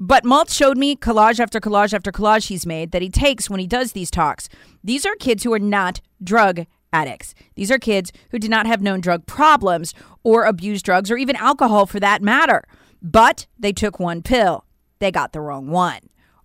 But 0.00 0.24
Maltz 0.24 0.54
showed 0.54 0.76
me 0.76 0.96
collage 0.96 1.38
after 1.38 1.60
collage 1.60 1.94
after 1.94 2.10
collage 2.10 2.48
he's 2.48 2.66
made 2.66 2.90
that 2.92 3.02
he 3.02 3.08
takes 3.08 3.48
when 3.48 3.60
he 3.60 3.66
does 3.66 3.92
these 3.92 4.10
talks. 4.10 4.48
These 4.82 5.06
are 5.06 5.14
kids 5.14 5.44
who 5.44 5.52
are 5.52 5.58
not 5.58 6.00
drug 6.22 6.66
addicts. 6.92 7.34
These 7.54 7.70
are 7.70 7.78
kids 7.78 8.12
who 8.30 8.38
did 8.38 8.50
not 8.50 8.66
have 8.66 8.82
known 8.82 9.00
drug 9.00 9.26
problems 9.26 9.94
or 10.22 10.44
abuse 10.44 10.82
drugs 10.82 11.10
or 11.10 11.16
even 11.16 11.36
alcohol 11.36 11.86
for 11.86 12.00
that 12.00 12.22
matter. 12.22 12.64
But 13.02 13.46
they 13.58 13.72
took 13.72 14.00
one 14.00 14.22
pill. 14.22 14.64
They 14.98 15.10
got 15.10 15.32
the 15.32 15.40
wrong 15.40 15.68
one. 15.68 16.00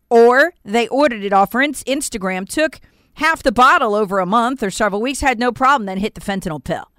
Or 0.10 0.54
they 0.64 0.88
ordered 0.88 1.24
it 1.24 1.34
off 1.34 1.52
Instagram, 1.52 2.48
took 2.48 2.80
half 3.14 3.44
the 3.44 3.52
bottle 3.52 3.96
over 3.96 4.20
a 4.20 4.26
month 4.26 4.64
or 4.64 4.72
several 4.72 5.02
weeks, 5.02 5.22
had 5.22 5.40
no 5.40 5.52
problem, 5.52 5.86
then 5.86 6.00
hit 6.00 6.16
the 6.16 6.22
fentanyl 6.22 6.64
pill. 6.64 6.92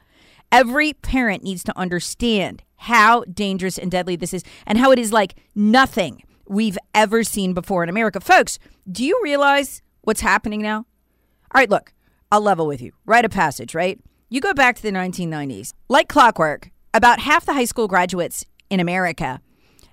Every 0.52 0.92
parent 0.92 1.42
needs 1.42 1.62
to 1.64 1.78
understand 1.78 2.62
how 2.76 3.24
dangerous 3.24 3.78
and 3.78 3.90
deadly 3.90 4.16
this 4.16 4.34
is 4.34 4.42
and 4.66 4.78
how 4.78 4.90
it 4.90 4.98
is 4.98 5.12
like 5.12 5.34
nothing 5.54 6.22
we've 6.50 6.76
ever 6.94 7.22
seen 7.22 7.54
before 7.54 7.84
in 7.84 7.88
America. 7.88 8.20
Folks, 8.20 8.58
do 8.90 9.04
you 9.04 9.18
realize 9.22 9.82
what's 10.02 10.20
happening 10.20 10.60
now? 10.60 10.78
All 10.78 11.60
right, 11.60 11.70
look, 11.70 11.92
I'll 12.32 12.40
level 12.40 12.66
with 12.66 12.82
you. 12.82 12.92
Rite 13.06 13.24
a 13.24 13.28
passage, 13.28 13.72
right? 13.72 14.00
You 14.28 14.40
go 14.40 14.52
back 14.52 14.74
to 14.76 14.82
the 14.82 14.90
1990s. 14.90 15.72
Like 15.88 16.08
clockwork, 16.08 16.70
about 16.92 17.20
half 17.20 17.46
the 17.46 17.54
high 17.54 17.64
school 17.64 17.86
graduates 17.86 18.44
in 18.68 18.80
America 18.80 19.40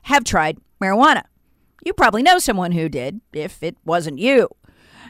have 0.03 0.23
tried 0.23 0.57
marijuana. 0.81 1.23
You 1.85 1.93
probably 1.93 2.23
know 2.23 2.39
someone 2.39 2.71
who 2.71 2.89
did, 2.89 3.21
if 3.33 3.61
it 3.61 3.77
wasn't 3.85 4.17
you. 4.17 4.49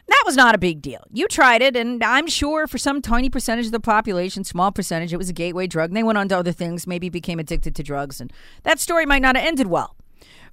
That 0.08 0.24
was 0.26 0.36
not 0.36 0.56
a 0.56 0.58
big 0.58 0.82
deal. 0.82 1.02
You 1.12 1.28
tried 1.28 1.62
it, 1.62 1.76
and 1.76 2.04
I'm 2.04 2.28
sure 2.28 2.68
for 2.68 2.78
some 2.78 3.02
tiny 3.02 3.30
percentage 3.30 3.66
of 3.66 3.72
the 3.74 3.80
population, 3.80 4.44
small 4.44 4.72
percentage, 4.72 5.14
it 5.14 5.18
was 5.18 5.30
a 5.30 5.34
gateway 5.34 5.68
drug, 5.68 5.90
and 5.90 5.98
they 5.98 6.04
went 6.04 6.18
on 6.18 6.28
to 6.30 6.38
other 6.38 6.54
things, 6.54 6.88
maybe 6.88 7.10
became 7.10 7.40
addicted 7.40 7.76
to 7.76 7.84
drugs, 7.84 8.22
and 8.22 8.32
that 8.64 8.80
story 8.80 9.06
might 9.06 9.22
not 9.22 9.36
have 9.36 9.46
ended 9.46 9.68
well. 9.68 9.97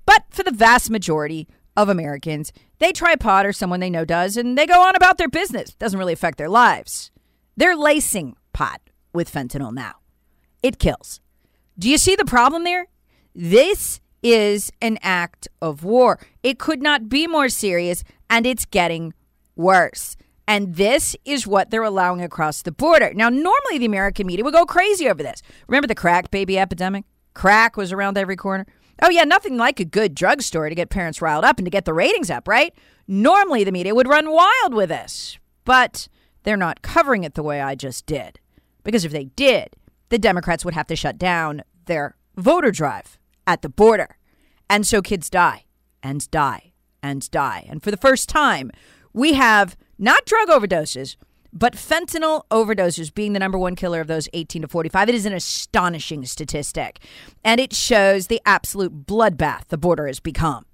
But 0.06 0.24
for 0.30 0.42
the 0.42 0.50
vast 0.50 0.90
majority 0.90 1.48
of 1.76 1.88
Americans, 1.88 2.52
they 2.78 2.92
try 2.92 3.16
pot 3.16 3.46
or 3.46 3.52
someone 3.52 3.80
they 3.80 3.90
know 3.90 4.04
does, 4.04 4.36
and 4.36 4.56
they 4.56 4.66
go 4.66 4.82
on 4.82 4.96
about 4.96 5.18
their 5.18 5.28
business. 5.28 5.70
It 5.70 5.78
Doesn't 5.78 5.98
really 5.98 6.12
affect 6.12 6.38
their 6.38 6.48
lives. 6.48 7.10
They're 7.56 7.76
lacing 7.76 8.36
pot 8.52 8.80
with 9.12 9.32
fentanyl 9.32 9.72
now. 9.72 9.94
It 10.62 10.78
kills. 10.78 11.20
Do 11.78 11.88
you 11.88 11.98
see 11.98 12.16
the 12.16 12.24
problem 12.24 12.64
there? 12.64 12.86
This 13.34 14.00
is 14.22 14.72
an 14.80 14.98
act 15.02 15.48
of 15.60 15.84
war. 15.84 16.18
It 16.42 16.58
could 16.58 16.82
not 16.82 17.08
be 17.08 17.26
more 17.26 17.48
serious, 17.48 18.04
and 18.30 18.46
it's 18.46 18.64
getting 18.64 19.12
worse. 19.56 20.16
And 20.46 20.76
this 20.76 21.16
is 21.24 21.46
what 21.46 21.70
they're 21.70 21.82
allowing 21.82 22.20
across 22.22 22.62
the 22.62 22.72
border. 22.72 23.12
Now, 23.14 23.28
normally 23.28 23.78
the 23.78 23.86
American 23.86 24.26
media 24.26 24.44
would 24.44 24.54
go 24.54 24.66
crazy 24.66 25.08
over 25.08 25.22
this. 25.22 25.42
Remember 25.68 25.86
the 25.86 25.94
crack 25.94 26.30
baby 26.30 26.58
epidemic? 26.58 27.04
Crack 27.34 27.76
was 27.76 27.92
around 27.92 28.18
every 28.18 28.36
corner. 28.36 28.66
Oh, 29.02 29.10
yeah, 29.10 29.24
nothing 29.24 29.56
like 29.56 29.80
a 29.80 29.84
good 29.84 30.14
drugstore 30.14 30.68
to 30.68 30.74
get 30.74 30.90
parents 30.90 31.20
riled 31.20 31.44
up 31.44 31.58
and 31.58 31.66
to 31.66 31.70
get 31.70 31.84
the 31.84 31.94
ratings 31.94 32.30
up, 32.30 32.46
right? 32.46 32.74
Normally, 33.06 33.64
the 33.64 33.72
media 33.72 33.94
would 33.94 34.08
run 34.08 34.30
wild 34.30 34.72
with 34.72 34.88
this, 34.88 35.38
but 35.64 36.08
they're 36.44 36.56
not 36.56 36.82
covering 36.82 37.24
it 37.24 37.34
the 37.34 37.42
way 37.42 37.60
I 37.60 37.74
just 37.74 38.06
did. 38.06 38.38
Because 38.82 39.04
if 39.04 39.12
they 39.12 39.24
did, 39.24 39.76
the 40.10 40.18
Democrats 40.18 40.64
would 40.64 40.74
have 40.74 40.86
to 40.86 40.96
shut 40.96 41.18
down 41.18 41.62
their 41.86 42.16
voter 42.36 42.70
drive 42.70 43.18
at 43.46 43.62
the 43.62 43.68
border. 43.68 44.16
And 44.70 44.86
so 44.86 45.02
kids 45.02 45.28
die 45.28 45.64
and 46.02 46.30
die 46.30 46.72
and 47.02 47.28
die. 47.30 47.66
And 47.68 47.82
for 47.82 47.90
the 47.90 47.96
first 47.96 48.28
time, 48.28 48.70
we 49.12 49.34
have 49.34 49.76
not 49.98 50.24
drug 50.24 50.48
overdoses, 50.48 51.16
but 51.54 51.74
fentanyl 51.74 52.42
overdoses 52.50 53.14
being 53.14 53.32
the 53.32 53.38
number 53.38 53.56
one 53.56 53.76
killer 53.76 54.00
of 54.00 54.08
those 54.08 54.28
18 54.32 54.62
to 54.62 54.68
45, 54.68 55.08
it 55.08 55.14
is 55.14 55.24
an 55.24 55.32
astonishing 55.32 56.24
statistic. 56.24 56.98
And 57.44 57.60
it 57.60 57.72
shows 57.72 58.26
the 58.26 58.40
absolute 58.44 59.06
bloodbath 59.06 59.68
the 59.68 59.78
border 59.78 60.06
has 60.08 60.18
become. 60.18 60.66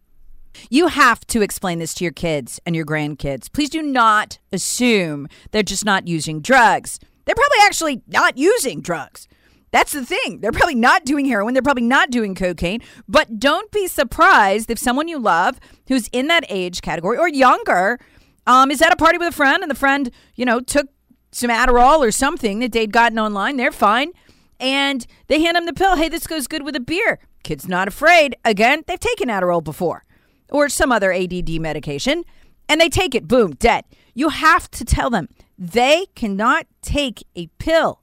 You 0.69 0.89
have 0.89 1.25
to 1.29 1.43
explain 1.43 1.79
this 1.79 1.95
to 1.95 2.05
your 2.05 2.13
kids 2.13 2.59
and 2.67 2.75
your 2.75 2.87
grandkids. 2.87 3.53
Please 3.53 3.71
do 3.71 3.83
not 3.83 4.39
assume 4.53 5.29
they're 5.53 5.63
just 5.63 5.85
not 5.85 6.09
using 6.09 6.41
drugs. 6.41 6.99
They're 7.25 7.35
probably 7.35 7.59
actually 7.63 8.03
not 8.09 8.37
using 8.37 8.81
drugs. 8.81 9.29
That's 9.73 9.93
the 9.93 10.05
thing. 10.05 10.41
They're 10.41 10.51
probably 10.51 10.75
not 10.75 11.05
doing 11.05 11.27
heroin. 11.27 11.55
They're 11.55 11.63
probably 11.63 11.85
not 11.85 12.11
doing 12.11 12.35
cocaine. 12.35 12.81
But 13.09 13.39
don't 13.39 13.71
be 13.71 13.87
surprised 13.87 14.71
if 14.71 14.79
someone 14.79 15.07
you 15.07 15.19
love 15.19 15.61
who's 15.87 16.09
in 16.09 16.27
that 16.27 16.45
age 16.49 16.83
category 16.83 17.19
or 17.19 17.29
younger 17.29 18.01
um, 18.47 18.71
is 18.71 18.83
at 18.83 18.93
a 18.93 18.97
party 18.97 19.19
with 19.19 19.29
a 19.29 19.33
friend 19.33 19.63
and 19.63 19.71
the 19.71 19.77
friend, 19.77 20.11
you 20.35 20.45
know, 20.45 20.61
took 20.61 20.89
some 21.33 21.51
Adderall 21.51 21.99
or 21.99 22.11
something 22.11 22.61
that 22.61 22.73
they'd 22.73 22.93
gotten 22.93 23.19
online. 23.19 23.57
They're 23.57 23.73
fine. 23.73 24.13
And 24.59 25.07
they 25.29 25.41
hand 25.41 25.57
them 25.57 25.67
the 25.67 25.73
pill. 25.73 25.97
Hey, 25.97 26.09
this 26.09 26.27
goes 26.27 26.47
good 26.47 26.63
with 26.65 26.77
a 26.77 26.81
beer. 26.81 27.19
Kid's 27.43 27.69
not 27.69 27.89
afraid. 27.89 28.37
Again, 28.45 28.85
they've 28.87 29.01
taken 29.01 29.29
Adderall 29.29 29.65
before 29.65 30.05
or 30.51 30.69
some 30.69 30.93
other 30.93 31.13
ADD 31.13 31.61
medication 31.61 32.25
and 32.69 32.81
they 32.81 32.89
take 32.89 33.15
it. 33.15 33.27
Boom, 33.27 33.53
dead. 33.53 33.85
You 34.15 34.29
have 34.29 34.71
to 34.73 34.85
tell 34.85 35.11
them 35.11 35.29
they 35.59 36.07
cannot 36.15 36.67
take 36.83 37.25
a 37.35 37.49
pill 37.59 38.01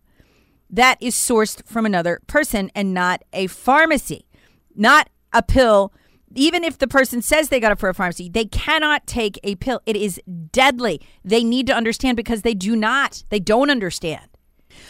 that 0.70 0.98
is 1.02 1.16
sourced 1.16 1.66
from 1.66 1.86
another 1.86 2.20
person 2.28 2.70
and 2.76 2.94
not 2.94 3.24
a 3.34 3.48
pharmacy, 3.48 4.28
not 4.76 5.10
a 5.32 5.42
pill. 5.42 5.94
Even 6.36 6.64
if 6.64 6.78
the 6.78 6.88
person 6.88 7.22
says 7.22 7.50
they 7.50 7.60
got 7.60 7.72
it 7.72 7.80
for 7.80 7.90
a 7.90 7.94
pharmacy, 7.94 8.30
they 8.30 8.46
cannot 8.46 9.08
take 9.08 9.40
a 9.44 9.56
pill. 9.56 9.82
It 9.86 9.96
is 9.96 10.22
deadly. 10.52 11.02
They 11.24 11.44
need 11.44 11.68
to 11.68 11.74
understand 11.74 12.18
because 12.18 12.42
they 12.42 12.54
do 12.54 12.76
not. 12.76 13.24
They 13.30 13.40
don't 13.40 13.70
understand. 13.70 14.28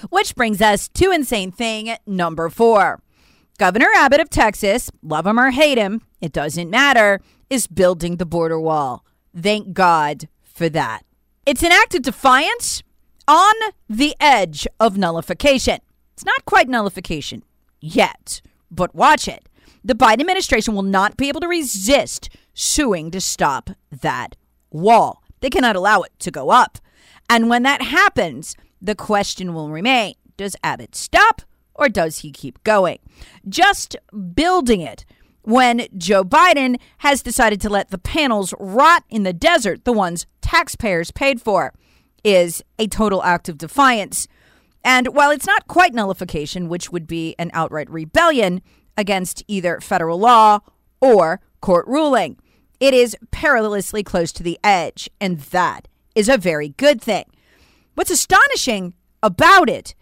Which 0.10 0.36
brings 0.36 0.62
us 0.62 0.88
to 0.90 1.12
insane 1.12 1.52
thing 1.52 1.96
number 2.06 2.50
four. 2.50 3.02
Governor 3.58 3.90
Abbott 3.96 4.20
of 4.20 4.30
Texas, 4.30 4.92
love 5.02 5.26
him 5.26 5.40
or 5.40 5.52
hate 5.52 5.78
him, 5.78 6.02
it 6.22 6.32
doesn't 6.32 6.70
matter, 6.70 7.22
is 7.50 7.66
building 7.66 8.18
the 8.18 8.26
border 8.26 8.60
wall. 8.60 9.04
Thank 9.36 9.74
God 9.74 10.28
for 10.44 10.70
that. 10.70 11.06
It's 11.46 11.64
an 11.64 11.72
act 11.72 11.96
of 11.96 12.04
defiance 12.04 12.84
on 13.28 13.54
the 13.90 14.16
edge 14.20 14.68
of 14.80 14.98
nullification. 14.98 15.80
It's 16.14 16.26
not 16.26 16.46
quite 16.46 16.70
nullification 16.70 17.44
yet, 17.80 18.42
but 18.70 18.94
watch 18.94 19.28
it. 19.28 19.48
The 19.88 19.96
Biden 19.96 20.20
administration 20.20 20.76
will 20.76 20.84
not 20.84 21.16
be 21.16 21.30
able 21.30 21.40
to 21.40 21.48
resist 21.48 22.30
suing 22.54 23.10
to 23.12 23.22
stop 23.22 23.70
that 23.90 24.36
wall. 24.70 25.24
They 25.40 25.50
cannot 25.50 25.78
allow 25.78 26.02
it 26.02 26.12
to 26.20 26.30
go 26.30 26.50
up. 26.50 26.78
And 27.30 27.50
when 27.50 27.64
that 27.64 27.82
happens, 27.82 28.54
the 28.82 28.96
question 28.96 29.54
will 29.54 29.70
remain 29.70 30.16
Does 30.36 30.58
Abbott 30.62 30.94
stop 30.94 31.42
or 31.74 31.88
does 31.88 32.20
he 32.20 32.32
keep 32.32 32.62
going? 32.66 33.00
Just 33.48 33.96
building 34.34 34.82
it 34.82 35.06
when 35.44 35.88
Joe 35.98 36.26
Biden 36.26 36.82
has 36.98 37.24
decided 37.24 37.62
to 37.62 37.70
let 37.70 37.90
the 37.90 37.98
panels 37.98 38.54
rot 38.60 39.06
in 39.10 39.24
the 39.24 39.32
desert, 39.32 39.86
the 39.86 39.94
ones 39.94 40.26
taxpayers 40.42 41.12
paid 41.12 41.42
for, 41.42 41.74
is 42.26 42.62
a 42.78 42.88
total 42.88 43.24
act 43.24 43.48
of 43.48 43.58
defiance. 43.58 44.28
And 44.84 45.16
while 45.16 45.32
it's 45.32 45.48
not 45.48 45.70
quite 45.70 45.94
nullification, 45.94 46.68
which 46.68 46.92
would 46.92 47.08
be 47.08 47.36
an 47.40 47.52
outright 47.54 47.90
rebellion 47.90 48.62
against 48.98 49.44
either 49.48 49.80
federal 49.80 50.20
law 50.20 50.60
or 51.00 51.40
court 51.62 51.88
ruling, 51.88 52.38
it 52.80 52.94
is 52.94 53.16
perilously 53.32 54.04
close 54.04 54.32
to 54.34 54.44
the 54.44 54.60
edge. 54.64 55.10
And 55.22 55.40
that 55.40 55.88
is 56.16 56.28
a 56.28 56.38
very 56.38 56.70
good 56.70 57.02
thing. 57.02 57.26
What's 57.96 58.12
astonishing 58.12 58.94
about 59.24 59.70
it 59.70 59.96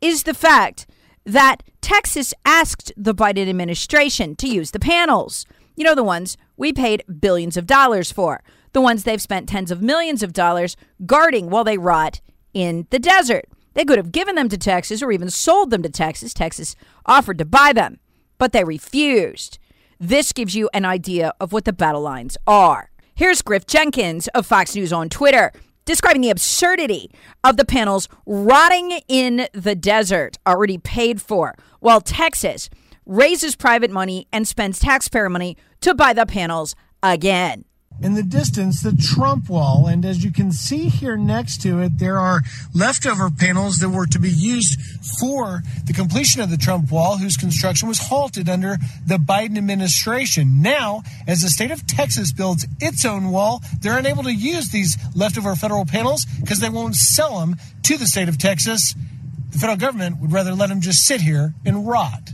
is 0.00 0.24
the 0.24 0.34
fact 0.34 0.86
that 1.24 1.62
Texas 1.80 2.32
asked 2.44 2.92
the 2.96 3.14
Biden 3.14 3.48
administration 3.48 4.36
to 4.36 4.48
use 4.48 4.70
the 4.70 4.78
panels. 4.78 5.46
You 5.76 5.84
know, 5.84 5.94
the 5.94 6.04
ones 6.04 6.36
we 6.56 6.72
paid 6.72 7.04
billions 7.20 7.56
of 7.56 7.66
dollars 7.66 8.12
for, 8.12 8.42
the 8.72 8.80
ones 8.80 9.04
they've 9.04 9.20
spent 9.20 9.48
tens 9.48 9.70
of 9.70 9.82
millions 9.82 10.22
of 10.22 10.32
dollars 10.32 10.76
guarding 11.06 11.50
while 11.50 11.64
they 11.64 11.78
rot 11.78 12.20
in 12.52 12.86
the 12.90 12.98
desert. 12.98 13.46
They 13.74 13.84
could 13.84 13.98
have 13.98 14.12
given 14.12 14.34
them 14.34 14.48
to 14.48 14.58
Texas 14.58 15.02
or 15.02 15.12
even 15.12 15.30
sold 15.30 15.70
them 15.70 15.82
to 15.82 15.88
Texas. 15.88 16.34
Texas 16.34 16.74
offered 17.06 17.38
to 17.38 17.44
buy 17.44 17.72
them, 17.72 17.98
but 18.40 18.50
they 18.52 18.64
refused. 18.64 19.60
This 20.00 20.32
gives 20.32 20.56
you 20.56 20.68
an 20.72 20.84
idea 20.84 21.32
of 21.38 21.52
what 21.52 21.66
the 21.66 21.72
battle 21.72 22.00
lines 22.00 22.36
are. 22.46 22.90
Here's 23.14 23.42
Griff 23.42 23.66
Jenkins 23.66 24.26
of 24.28 24.46
Fox 24.46 24.74
News 24.74 24.92
on 24.92 25.08
Twitter 25.08 25.52
describing 25.84 26.22
the 26.22 26.30
absurdity 26.30 27.10
of 27.44 27.56
the 27.56 27.64
panels 27.64 28.08
rotting 28.24 29.00
in 29.08 29.48
the 29.52 29.74
desert, 29.74 30.38
already 30.46 30.78
paid 30.78 31.20
for, 31.20 31.54
while 31.80 32.00
Texas 32.00 32.70
raises 33.06 33.56
private 33.56 33.90
money 33.90 34.26
and 34.32 34.46
spends 34.46 34.78
taxpayer 34.78 35.28
money 35.28 35.56
to 35.80 35.94
buy 35.94 36.12
the 36.12 36.26
panels 36.26 36.74
again 37.02 37.64
in 38.02 38.14
the 38.14 38.22
distance 38.22 38.82
the 38.82 38.96
Trump 38.96 39.48
wall. 39.48 39.86
And 39.86 40.04
as 40.04 40.24
you 40.24 40.32
can 40.32 40.52
see 40.52 40.88
here 40.88 41.16
next 41.16 41.62
to 41.62 41.80
it, 41.80 41.98
there 41.98 42.18
are 42.18 42.40
leftover 42.74 43.30
panels 43.30 43.78
that 43.78 43.90
were 43.90 44.06
to 44.06 44.18
be 44.18 44.30
used 44.30 44.80
for 45.20 45.62
the 45.84 45.92
completion 45.92 46.40
of 46.40 46.50
the 46.50 46.56
Trump 46.56 46.90
wall, 46.90 47.18
whose 47.18 47.36
construction 47.36 47.88
was 47.88 47.98
halted 47.98 48.48
under 48.48 48.76
the 49.06 49.16
Biden 49.16 49.58
administration. 49.58 50.62
Now, 50.62 51.02
as 51.26 51.42
the 51.42 51.50
state 51.50 51.70
of 51.70 51.86
Texas 51.86 52.32
builds 52.32 52.66
its 52.80 53.04
own 53.04 53.30
wall, 53.30 53.62
they're 53.80 53.98
unable 53.98 54.22
to 54.22 54.32
use 54.32 54.70
these 54.70 54.96
leftover 55.14 55.54
federal 55.54 55.84
panels 55.84 56.24
because 56.40 56.60
they 56.60 56.70
won't 56.70 56.96
sell 56.96 57.40
them 57.40 57.56
to 57.82 57.96
the 57.96 58.06
state 58.06 58.28
of 58.28 58.38
Texas. 58.38 58.94
The 59.50 59.58
federal 59.58 59.78
government 59.78 60.20
would 60.20 60.32
rather 60.32 60.54
let 60.54 60.68
them 60.68 60.80
just 60.80 61.00
sit 61.00 61.20
here 61.20 61.54
and 61.66 61.86
rot. 61.86 62.30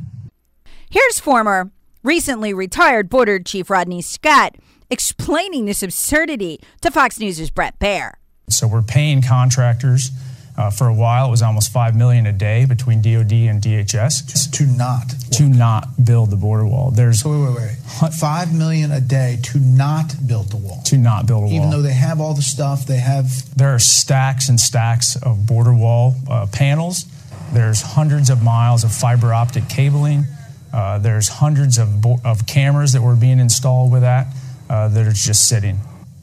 Here's 0.88 1.18
former, 1.18 1.70
recently 2.02 2.54
retired 2.54 3.08
Border 3.08 3.40
Chief 3.40 3.68
Rodney 3.68 4.02
Scott 4.02 4.56
explaining 4.90 5.66
this 5.66 5.82
absurdity 5.82 6.60
to 6.80 6.90
Fox 6.90 7.18
News' 7.18 7.50
Bret 7.50 7.78
Baier. 7.78 8.14
So 8.48 8.66
we're 8.66 8.82
paying 8.82 9.22
contractors. 9.22 10.10
Uh, 10.58 10.70
for 10.70 10.86
a 10.86 10.94
while, 10.94 11.28
it 11.28 11.30
was 11.30 11.42
almost 11.42 11.70
five 11.70 11.94
million 11.94 12.24
a 12.24 12.32
day 12.32 12.64
between 12.64 13.02
DoD 13.02 13.32
and 13.32 13.62
DHS 13.62 14.26
Just 14.26 14.54
to 14.54 14.64
not 14.64 15.10
to 15.32 15.42
not 15.42 16.02
build 16.02 16.30
the 16.30 16.36
border 16.36 16.66
wall. 16.66 16.90
There's 16.90 17.20
so 17.20 17.30
wait, 17.30 17.54
wait, 17.54 17.76
wait. 18.00 18.14
Five 18.14 18.54
million 18.54 18.90
a 18.90 19.02
day 19.02 19.38
to 19.42 19.58
not 19.58 20.14
build 20.26 20.50
the 20.50 20.56
wall. 20.56 20.80
To 20.86 20.96
not 20.96 21.26
build 21.26 21.42
a 21.42 21.46
Even 21.48 21.58
wall. 21.58 21.68
Even 21.68 21.70
though 21.70 21.86
they 21.86 21.92
have 21.92 22.22
all 22.22 22.32
the 22.32 22.40
stuff, 22.40 22.86
they 22.86 22.96
have. 22.96 23.54
There 23.54 23.74
are 23.74 23.78
stacks 23.78 24.48
and 24.48 24.58
stacks 24.58 25.14
of 25.16 25.46
border 25.46 25.74
wall 25.74 26.14
uh, 26.30 26.46
panels. 26.50 27.04
There's 27.52 27.82
hundreds 27.82 28.30
of 28.30 28.42
miles 28.42 28.82
of 28.82 28.92
fiber 28.92 29.34
optic 29.34 29.68
cabling. 29.68 30.24
Uh, 30.72 30.98
there's 30.98 31.28
hundreds 31.28 31.76
of 31.76 32.00
bo- 32.00 32.20
of 32.24 32.46
cameras 32.46 32.94
that 32.94 33.02
were 33.02 33.16
being 33.16 33.40
installed 33.40 33.92
with 33.92 34.02
that 34.02 34.28
uh, 34.68 34.88
that 34.88 35.06
are 35.06 35.12
just 35.12 35.48
sitting. 35.48 35.78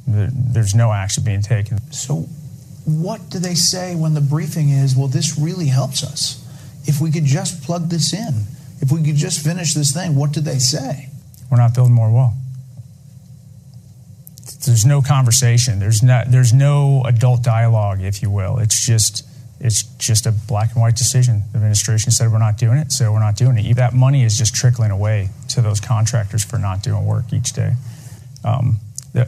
There's 0.08 0.76
no 0.76 0.92
action 0.92 1.24
being 1.24 1.42
taken. 1.42 1.80
So, 1.92 2.28
what 2.86 3.30
do 3.30 3.40
they 3.40 3.56
say 3.56 3.96
when 3.96 4.14
the 4.14 4.22
briefing 4.22 4.70
is, 4.70 4.96
well, 4.96 5.08
this 5.08 5.38
really 5.38 5.68
helps 5.68 6.04
us? 6.04 6.40
If 6.86 7.00
we 7.00 7.12
could 7.12 7.26
just 7.26 7.64
plug 7.64 7.90
this 7.90 8.14
in, 8.14 8.44
if 8.82 8.92
we 8.92 9.02
could 9.04 9.16
just 9.16 9.44
finish 9.44 9.74
this 9.74 9.94
thing, 9.94 10.16
what 10.16 10.34
do 10.34 10.42
they 10.42 10.60
say? 10.60 11.08
We're 11.50 11.58
not 11.58 11.74
building 11.74 11.94
more 11.94 12.12
wall. 12.12 12.34
There's 14.66 14.86
no 14.86 15.02
conversation. 15.02 15.80
There's 15.80 16.04
not. 16.04 16.32
There's 16.32 16.54
no 16.54 17.04
adult 17.06 17.44
dialogue, 17.44 18.02
if 18.02 18.22
you 18.22 18.30
will. 18.30 18.60
It's 18.60 18.86
just. 18.86 19.28
It's 19.60 19.84
just 19.98 20.26
a 20.26 20.34
black 20.34 20.74
and 20.74 20.82
white 20.82 20.98
decision. 20.98 21.44
The 21.52 21.58
administration 21.58 22.12
said 22.12 22.30
we're 22.30 22.38
not 22.38 22.58
doing 22.58 22.78
it, 22.78 22.92
so 22.92 23.14
we're 23.14 23.20
not 23.20 23.38
doing 23.38 23.58
it. 23.58 23.76
That 23.76 23.94
money 23.94 24.24
is 24.24 24.38
just 24.38 24.54
trickling 24.54 24.92
away 24.92 25.30
to 25.50 25.62
those 25.62 25.80
contractors 25.80 26.44
for 26.44 26.58
not 26.58 26.84
doing 26.84 27.06
work 27.06 27.32
each 27.32 27.54
day. 27.54 27.76
Um, 28.44 28.78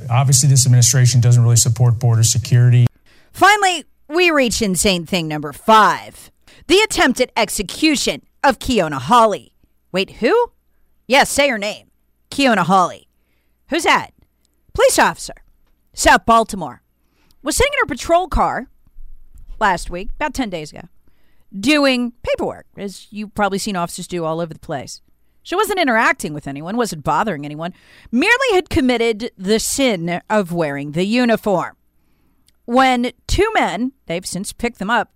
obviously, 0.10 0.49
this 0.49 0.65
administration 0.65 1.21
doesn't 1.21 1.41
really 1.41 1.56
support 1.56 1.99
border 1.99 2.23
security. 2.23 2.88
Finally, 3.32 3.86
we 4.08 4.32
reach 4.32 4.62
insane 4.62 5.06
thing 5.06 5.28
number 5.28 5.51
five 5.54 6.32
the 6.67 6.80
attempted 6.80 7.32
execution 7.38 8.23
of 8.43 8.58
Keona 8.58 8.99
Holly. 8.99 9.54
Wait, 9.91 10.12
who? 10.13 10.51
Yes, 11.08 11.30
say 11.30 11.49
her 11.49 11.60
name. 11.60 11.91
Keona 12.32 12.65
Holly. 12.65 13.08
Who's 13.69 13.84
that? 13.84 14.12
Police 14.73 14.99
officer, 14.99 15.36
South 15.93 16.25
Baltimore, 16.25 16.82
was 17.43 17.56
sitting 17.56 17.71
in 17.73 17.80
her 17.88 17.93
patrol 17.93 18.28
car 18.28 18.67
last 19.60 19.89
week, 19.89 20.10
about 20.15 20.34
10 20.34 20.49
days 20.49 20.71
ago, 20.71 20.88
doing 21.58 22.13
paperwork, 22.23 22.65
as 22.78 23.08
you've 23.12 23.34
probably 23.36 23.60
seen 23.60 23.75
officers 23.75 24.08
do 24.08 24.25
all 24.25 24.41
over 24.41 24.54
the 24.54 24.60
place. 24.60 25.01
She 25.45 25.55
wasn't 25.55 25.79
interacting 25.79 26.34
with 26.34 26.47
anyone, 26.47 26.75
wasn't 26.75 27.03
bothering 27.03 27.45
anyone, 27.45 27.71
merely 28.12 28.53
had 28.53 28.67
committed 28.67 29.29
the 29.38 29.60
sin 29.60 30.19
of 30.27 30.51
wearing 30.51 30.93
the 30.93 31.05
uniform. 31.05 31.77
When 32.65 33.12
two 33.27 33.47
men, 33.53 33.91
they've 34.08 34.25
since 34.25 34.51
picked 34.51 34.79
them 34.79 34.89
up, 34.89 35.12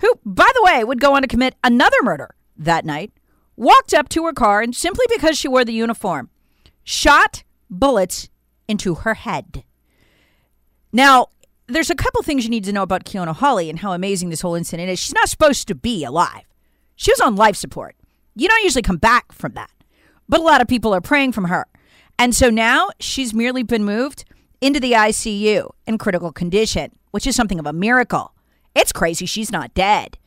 who, 0.00 0.12
by 0.22 0.50
the 0.54 0.62
way, 0.62 0.84
would 0.84 1.00
go 1.00 1.14
on 1.14 1.22
to 1.22 1.28
commit 1.28 1.54
another 1.64 1.96
murder 2.02 2.34
that 2.58 2.84
night, 2.84 3.10
walked 3.56 3.94
up 3.94 4.10
to 4.10 4.26
her 4.26 4.34
car 4.34 4.60
and 4.60 4.76
simply 4.76 5.06
because 5.08 5.38
she 5.38 5.48
wore 5.48 5.64
the 5.64 5.72
uniform, 5.72 6.28
shot 6.84 7.42
bullets 7.70 8.28
into 8.68 8.96
her 8.96 9.14
head. 9.14 9.64
Now, 10.92 11.28
there's 11.68 11.88
a 11.88 11.94
couple 11.94 12.22
things 12.22 12.44
you 12.44 12.50
need 12.50 12.64
to 12.64 12.72
know 12.72 12.82
about 12.82 13.04
Keona 13.04 13.34
Holly 13.34 13.70
and 13.70 13.78
how 13.78 13.94
amazing 13.94 14.28
this 14.28 14.42
whole 14.42 14.56
incident 14.56 14.90
is. 14.90 14.98
She's 14.98 15.14
not 15.14 15.30
supposed 15.30 15.68
to 15.68 15.74
be 15.74 16.04
alive. 16.04 16.44
She 16.96 17.12
was 17.12 17.20
on 17.20 17.34
life 17.34 17.56
support. 17.56 17.96
You 18.34 18.48
don't 18.48 18.64
usually 18.64 18.82
come 18.82 18.96
back 18.96 19.32
from 19.32 19.52
that. 19.52 19.70
But 20.28 20.40
a 20.40 20.44
lot 20.44 20.60
of 20.60 20.68
people 20.68 20.94
are 20.94 21.00
praying 21.00 21.32
from 21.32 21.46
her. 21.46 21.66
And 22.18 22.34
so 22.34 22.50
now 22.50 22.88
she's 23.00 23.34
merely 23.34 23.62
been 23.62 23.84
moved 23.84 24.24
into 24.60 24.78
the 24.78 24.92
ICU 24.92 25.70
in 25.86 25.98
critical 25.98 26.32
condition, 26.32 26.92
which 27.10 27.26
is 27.26 27.34
something 27.34 27.58
of 27.58 27.66
a 27.66 27.72
miracle. 27.72 28.34
It's 28.74 28.92
crazy 28.92 29.26
she's 29.26 29.50
not 29.50 29.74
dead. 29.74 30.18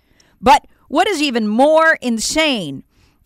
But 0.41 0.65
what 0.87 1.07
is 1.07 1.21
even 1.21 1.47
more 1.47 1.97
insane 2.01 2.83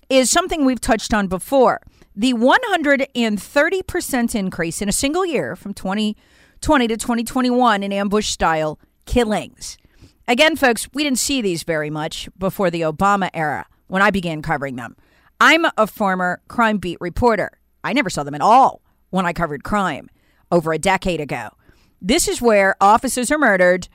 is 0.09 0.29
something 0.29 0.65
we've 0.65 0.81
touched 0.81 1.13
on 1.13 1.27
before 1.27 1.81
the 2.15 2.33
130% 2.33 4.35
increase 4.35 4.81
in 4.81 4.89
a 4.89 4.93
single 4.93 5.25
year 5.25 5.55
from 5.55 5.73
2020 5.73 6.87
to 6.87 6.97
2021 6.97 7.83
in 7.83 7.93
ambush 7.93 8.29
style 8.29 8.79
killings. 9.05 9.77
Again, 10.27 10.55
folks, 10.55 10.89
we 10.93 11.03
didn't 11.03 11.19
see 11.19 11.41
these 11.41 11.63
very 11.63 11.89
much 11.89 12.29
before 12.37 12.71
the 12.71 12.81
Obama 12.81 13.29
era 13.33 13.67
when 13.87 14.01
I 14.01 14.11
began 14.11 14.41
covering 14.41 14.75
them. 14.75 14.95
I'm 15.39 15.65
a 15.77 15.87
former 15.87 16.41
crime 16.47 16.77
beat 16.77 16.97
reporter. 16.99 17.59
I 17.83 17.93
never 17.93 18.09
saw 18.09 18.23
them 18.23 18.35
at 18.35 18.41
all 18.41 18.81
when 19.09 19.25
I 19.25 19.33
covered 19.33 19.63
crime 19.63 20.09
over 20.51 20.73
a 20.73 20.79
decade 20.79 21.21
ago. 21.21 21.49
This 22.01 22.27
is 22.27 22.41
where 22.41 22.75
officers 22.81 23.31
are 23.31 23.37
murdered 23.37 23.87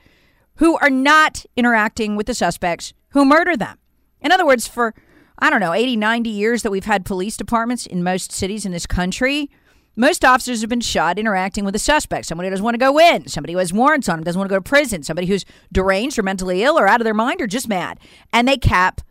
who 0.57 0.77
are 0.77 0.89
not 0.89 1.45
interacting 1.55 2.15
with 2.15 2.27
the 2.27 2.33
suspects 2.33 2.93
who 3.09 3.25
murder 3.25 3.57
them. 3.57 3.77
In 4.21 4.31
other 4.31 4.45
words, 4.45 4.67
for, 4.67 4.93
I 5.39 5.49
don't 5.49 5.59
know, 5.59 5.73
80, 5.73 5.97
90 5.97 6.29
years 6.29 6.63
that 6.63 6.71
we've 6.71 6.85
had 6.85 7.05
police 7.05 7.37
departments 7.37 7.85
in 7.85 8.03
most 8.03 8.31
cities 8.31 8.65
in 8.65 8.71
this 8.71 8.85
country, 8.85 9.49
most 9.95 10.25
officers 10.25 10.61
have 10.61 10.69
been 10.69 10.81
shot 10.81 11.19
interacting 11.19 11.65
with 11.65 11.75
a 11.75 11.79
suspect. 11.79 12.25
Somebody 12.25 12.47
who 12.47 12.51
doesn't 12.51 12.63
want 12.63 12.75
to 12.75 12.79
go 12.79 12.99
in, 12.99 13.27
somebody 13.27 13.53
who 13.53 13.59
has 13.59 13.73
warrants 13.73 14.09
on 14.09 14.19
him, 14.19 14.23
doesn't 14.23 14.39
want 14.39 14.49
to 14.49 14.53
go 14.53 14.57
to 14.57 14.61
prison, 14.61 15.03
somebody 15.03 15.27
who's 15.27 15.45
deranged 15.71 16.17
or 16.17 16.23
mentally 16.23 16.63
ill 16.63 16.79
or 16.79 16.87
out 16.87 16.99
of 17.01 17.05
their 17.05 17.13
mind 17.13 17.41
or 17.41 17.47
just 17.47 17.67
mad. 17.67 17.99
And 18.31 18.47
they 18.47 18.57
cap 18.57 19.01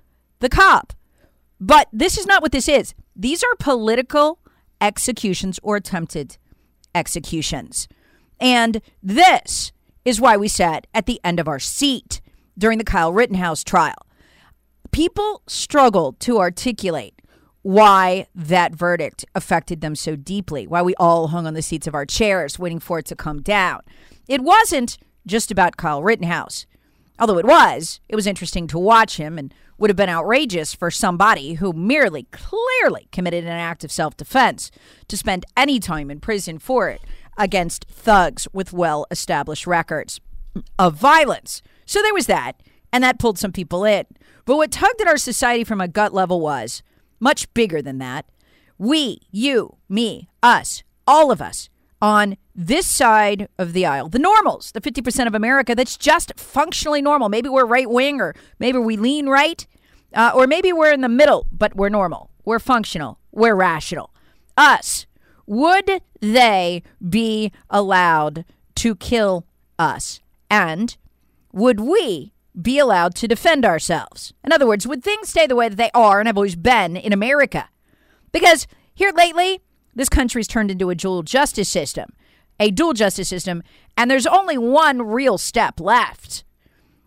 the 0.43 0.51
cop. 0.51 0.93
But 1.59 1.89
this 1.93 2.19
is 2.19 2.27
not 2.27 2.43
what 2.43 2.53
this 2.53 2.69
is. 2.69 2.95
These 3.17 3.43
are 3.43 3.57
political 3.59 4.39
executions 4.81 5.59
or 5.63 5.77
attempted 5.77 6.37
executions. 6.95 7.89
And 8.41 8.83
this 9.03 9.73
is 10.05 10.21
why 10.21 10.37
we 10.37 10.49
sat 10.49 10.87
at 10.93 11.07
the 11.07 11.21
end 11.25 11.39
of 11.39 11.49
our 11.49 11.61
seat 11.61 12.21
during 12.59 12.79
the 12.79 12.85
Kyle 12.85 13.13
Rittenhouse 13.13 13.63
trial. 13.63 14.07
People 14.91 15.43
struggled 15.47 16.21
to 16.21 16.39
articulate 16.39 17.15
why 17.63 18.27
that 18.35 18.75
verdict 18.75 19.25
affected 19.37 19.81
them 19.81 19.95
so 19.95 20.17
deeply, 20.17 20.67
why 20.67 20.83
we 20.83 20.97
all 20.97 21.29
hung 21.29 21.47
on 21.47 21.55
the 21.55 21.63
seats 21.63 21.87
of 21.87 21.95
our 21.95 22.05
chairs 22.05 22.59
waiting 22.59 22.81
for 22.81 22.99
it 22.99 23.07
to 23.07 23.15
come 23.15 23.41
down. 23.41 23.81
It 24.29 24.41
wasn't 24.43 24.99
just 25.25 25.53
about 25.53 25.77
Kyle 25.77 26.03
Rittenhouse. 26.03 26.67
Although 27.19 27.39
it 27.39 27.47
was, 27.47 28.01
it 28.09 28.17
was 28.17 28.27
interesting 28.27 28.67
to 28.69 28.79
watch 28.79 29.17
him 29.17 29.39
and 29.39 29.53
would 29.79 29.91
have 29.91 29.97
been 29.97 30.09
outrageous 30.09 30.75
for 30.75 30.91
somebody 30.91 31.55
who 31.55 31.73
merely, 31.73 32.25
clearly 32.31 33.09
committed 33.13 33.45
an 33.45 33.51
act 33.51 33.85
of 33.85 33.93
self 33.93 34.17
defense 34.17 34.71
to 35.09 35.17
spend 35.17 35.45
any 35.57 35.79
time 35.79 36.11
in 36.11 36.21
prison 36.21 36.59
for 36.59 36.89
it 36.89 37.01
against 37.37 37.87
thugs 37.87 38.47
with 38.53 38.73
well 38.73 39.07
established 39.11 39.67
records 39.67 40.21
of 40.79 40.95
violence. 40.95 41.63
So 41.87 42.03
there 42.03 42.15
was 42.15 42.27
that, 42.27 42.63
and 42.93 43.03
that 43.03 43.19
pulled 43.19 43.39
some 43.39 43.53
people 43.53 43.85
in. 43.85 44.05
But 44.45 44.57
what 44.57 44.71
tugged 44.71 45.01
at 45.01 45.09
our 45.09 45.17
society 45.17 45.65
from 45.65 45.81
a 45.81 45.89
gut 45.89 46.13
level 46.13 46.41
was 46.41 46.83
much 47.21 47.53
bigger 47.55 47.81
than 47.81 47.99
that. 47.99 48.27
We, 48.79 49.21
you, 49.31 49.77
me, 49.89 50.29
us, 50.43 50.83
all 51.07 51.31
of 51.31 51.41
us 51.41 51.69
on 52.03 52.37
this 52.55 52.87
side 52.87 53.49
of 53.59 53.73
the 53.73 53.87
aisle, 53.87 54.09
the 54.09 54.19
normals, 54.19 54.73
the 54.73 54.81
50% 54.81 55.29
of 55.29 55.35
America 55.35 55.75
that's 55.75 55.97
just 55.97 56.33
functionally 56.37 57.01
normal. 57.01 57.29
Maybe 57.29 57.49
we're 57.49 57.65
right 57.65 57.89
wing 57.89 58.21
or 58.21 58.35
maybe 58.59 58.77
we 58.79 58.97
lean 58.97 59.29
right, 59.29 59.65
uh, 60.13 60.33
or 60.35 60.49
maybe 60.49 60.73
we're 60.73 60.93
in 60.93 61.01
the 61.01 61.09
middle, 61.09 61.47
but 61.53 61.77
we're 61.77 61.89
normal. 61.89 62.29
We're 62.45 62.59
functional. 62.59 63.21
We're 63.31 63.55
rational. 63.55 64.13
Us, 64.57 65.07
would 65.47 66.03
they 66.21 66.83
be 67.09 67.53
allowed 67.71 68.45
to 68.75 68.97
kill 68.97 69.47
us? 69.79 70.21
And 70.51 70.97
would 71.53 71.81
we 71.81 72.33
be 72.61 72.79
allowed 72.79 73.15
to 73.15 73.29
defend 73.29 73.65
ourselves? 73.65 74.35
In 74.45 74.53
other 74.53 74.67
words, 74.67 74.87
would 74.87 75.05
things 75.05 75.29
stay 75.29 75.47
the 75.47 75.57
way 75.57 75.69
that 75.69 75.77
they 75.77 75.91
are 75.95 76.19
and 76.19 76.27
have 76.27 76.37
always 76.37 76.57
been 76.57 76.97
in 76.97 77.13
America? 77.13 77.69
Because 78.33 78.67
here 78.93 79.13
lately, 79.17 79.61
this 79.95 80.09
country's 80.09 80.49
turned 80.49 80.71
into 80.71 80.91
a 80.91 80.95
dual 80.95 81.23
justice 81.23 81.69
system, 81.69 82.11
a 82.59 82.71
dual 82.71 82.93
justice 82.93 83.29
system, 83.29 83.63
and 83.97 84.11
there's 84.11 84.27
only 84.27 84.59
one 84.59 85.03
real 85.03 85.39
step 85.39 85.81
left. 85.81 86.45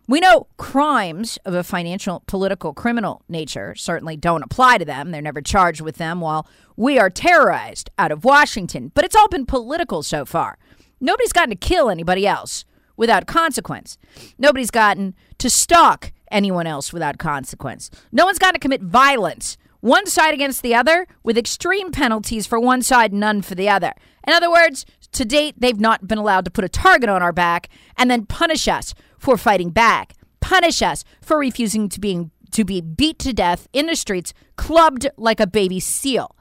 We 0.07 0.19
know 0.19 0.47
crimes 0.57 1.39
of 1.45 1.55
a 1.55 1.63
financial, 1.63 2.21
political, 2.27 2.73
criminal 2.73 3.23
nature 3.27 3.73
certainly 3.73 4.15
don't 4.15 4.43
apply 4.43 4.77
to 4.77 4.85
them. 4.85 5.09
They're 5.09 5.21
never 5.21 5.41
charged 5.41 5.81
with 5.81 5.95
them 5.95 6.21
while 6.21 6.47
we 6.75 6.99
are 6.99 7.09
terrorized 7.09 7.89
out 7.97 8.11
of 8.11 8.23
Washington. 8.23 8.91
But 8.93 9.03
it's 9.03 9.15
all 9.15 9.29
been 9.29 9.47
political 9.47 10.03
so 10.03 10.23
far. 10.23 10.59
Nobody's 11.01 11.33
gotten 11.33 11.49
to 11.49 11.55
kill 11.55 11.89
anybody 11.89 12.27
else 12.27 12.65
without 12.95 13.25
consequence. 13.25 13.97
Nobody's 14.37 14.69
gotten 14.69 15.15
to 15.39 15.49
stalk 15.49 16.11
anyone 16.29 16.67
else 16.67 16.93
without 16.93 17.17
consequence. 17.17 17.89
No 18.11 18.25
one's 18.25 18.39
gotten 18.39 18.53
to 18.53 18.59
commit 18.59 18.81
violence, 18.81 19.57
one 19.85 20.07
side 20.07 20.33
against 20.33 20.63
the 20.63 20.73
other, 20.73 21.05
with 21.23 21.37
extreme 21.37 21.91
penalties 21.91 22.47
for 22.47 22.59
one 22.59 22.81
side, 22.81 23.13
none 23.13 23.43
for 23.43 23.53
the 23.53 23.69
other. 23.69 23.93
In 24.27 24.33
other 24.33 24.49
words, 24.49 24.83
to 25.11 25.23
date, 25.23 25.53
they've 25.59 25.79
not 25.79 26.07
been 26.07 26.17
allowed 26.17 26.43
to 26.45 26.51
put 26.51 26.65
a 26.65 26.69
target 26.69 27.07
on 27.07 27.21
our 27.21 27.31
back 27.31 27.69
and 27.95 28.09
then 28.09 28.25
punish 28.25 28.67
us 28.67 28.95
for 29.19 29.37
fighting 29.37 29.69
back, 29.69 30.13
punish 30.41 30.81
us 30.81 31.03
for 31.21 31.37
refusing 31.37 31.87
to 31.89 31.99
being 31.99 32.31
to 32.49 32.65
be 32.65 32.81
beat 32.81 33.19
to 33.19 33.31
death 33.31 33.67
in 33.73 33.85
the 33.85 33.95
streets, 33.95 34.33
clubbed 34.55 35.07
like 35.17 35.39
a 35.39 35.45
baby 35.45 35.79
seal. 35.79 36.35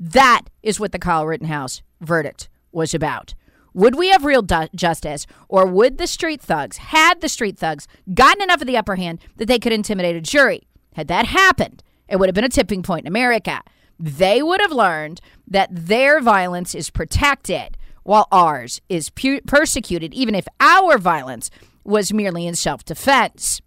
That 0.00 0.42
is 0.62 0.80
what 0.80 0.92
the 0.92 0.98
Kyle 0.98 1.26
Rittenhouse 1.26 1.82
verdict 2.00 2.48
was 2.72 2.94
about. 2.94 3.34
Would 3.74 3.96
we 3.96 4.08
have 4.08 4.24
real 4.24 4.42
du- 4.42 4.70
justice, 4.74 5.26
or 5.50 5.66
would 5.66 5.98
the 5.98 6.06
street 6.06 6.40
thugs, 6.40 6.78
had 6.78 7.20
the 7.20 7.28
street 7.28 7.58
thugs 7.58 7.86
gotten 8.14 8.42
enough 8.42 8.62
of 8.62 8.66
the 8.66 8.76
upper 8.78 8.96
hand 8.96 9.18
that 9.36 9.48
they 9.48 9.58
could 9.58 9.72
intimidate 9.72 10.16
a 10.16 10.20
jury? 10.22 10.62
Had 10.94 11.08
that 11.08 11.26
happened, 11.26 11.82
it 12.08 12.16
would 12.16 12.28
have 12.28 12.34
been 12.34 12.44
a 12.44 12.48
tipping 12.48 12.82
point 12.82 13.04
in 13.04 13.08
America. 13.08 13.62
They 13.98 14.42
would 14.42 14.60
have 14.60 14.72
learned 14.72 15.20
that 15.46 15.68
their 15.72 16.20
violence 16.20 16.74
is 16.74 16.90
protected 16.90 17.76
while 18.02 18.28
ours 18.30 18.80
is 18.88 19.10
pu- 19.10 19.40
persecuted, 19.42 20.14
even 20.14 20.34
if 20.34 20.46
our 20.60 20.98
violence 20.98 21.50
was 21.84 22.12
merely 22.12 22.46
in 22.46 22.54
self 22.54 22.84
defense. 22.84 23.60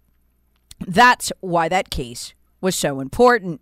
That's 0.86 1.32
why 1.40 1.68
that 1.68 1.90
case 1.90 2.34
was 2.60 2.74
so 2.74 3.00
important. 3.00 3.60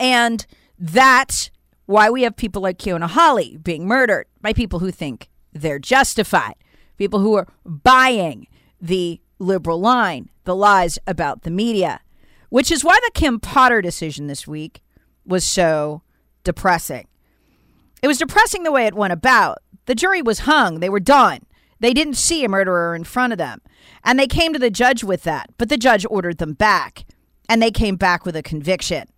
And 0.00 0.46
that's 0.78 1.50
why 1.86 2.10
we 2.10 2.22
have 2.22 2.36
people 2.36 2.62
like 2.62 2.78
Keona 2.78 3.08
Holly 3.08 3.58
being 3.62 3.86
murdered 3.86 4.26
by 4.40 4.52
people 4.52 4.78
who 4.78 4.90
think 4.90 5.28
they're 5.52 5.78
justified, 5.78 6.54
people 6.96 7.20
who 7.20 7.34
are 7.34 7.48
buying 7.64 8.46
the 8.80 9.20
liberal 9.38 9.80
line, 9.80 10.30
the 10.44 10.54
lies 10.54 10.98
about 11.06 11.42
the 11.42 11.50
media, 11.50 12.00
which 12.48 12.70
is 12.70 12.84
why 12.84 12.98
the 13.04 13.10
Kim 13.14 13.40
Potter 13.40 13.82
decision 13.82 14.26
this 14.26 14.46
week 14.46 14.82
was 15.24 15.44
so 15.44 16.02
depressing. 16.44 17.06
It 18.02 18.08
was 18.08 18.18
depressing 18.18 18.62
the 18.62 18.72
way 18.72 18.86
it 18.86 18.94
went 18.94 19.12
about. 19.12 19.58
The 19.86 19.94
jury 19.94 20.22
was 20.22 20.40
hung, 20.40 20.80
they 20.80 20.88
were 20.88 21.00
done. 21.00 21.40
They 21.80 21.94
didn't 21.94 22.14
see 22.14 22.44
a 22.44 22.48
murderer 22.48 22.94
in 22.94 23.04
front 23.04 23.32
of 23.32 23.38
them. 23.38 23.60
And 24.04 24.18
they 24.18 24.26
came 24.26 24.52
to 24.52 24.58
the 24.58 24.70
judge 24.70 25.04
with 25.04 25.22
that, 25.22 25.50
but 25.58 25.68
the 25.68 25.76
judge 25.76 26.04
ordered 26.10 26.38
them 26.38 26.54
back. 26.54 27.04
And 27.48 27.62
they 27.62 27.70
came 27.70 27.96
back 27.96 28.26
with 28.26 28.36
a 28.36 28.42
conviction. 28.42 29.08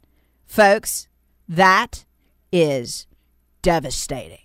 Folks, 0.47 1.09
that 1.49 2.05
is 2.53 3.07
devastating. 3.63 4.45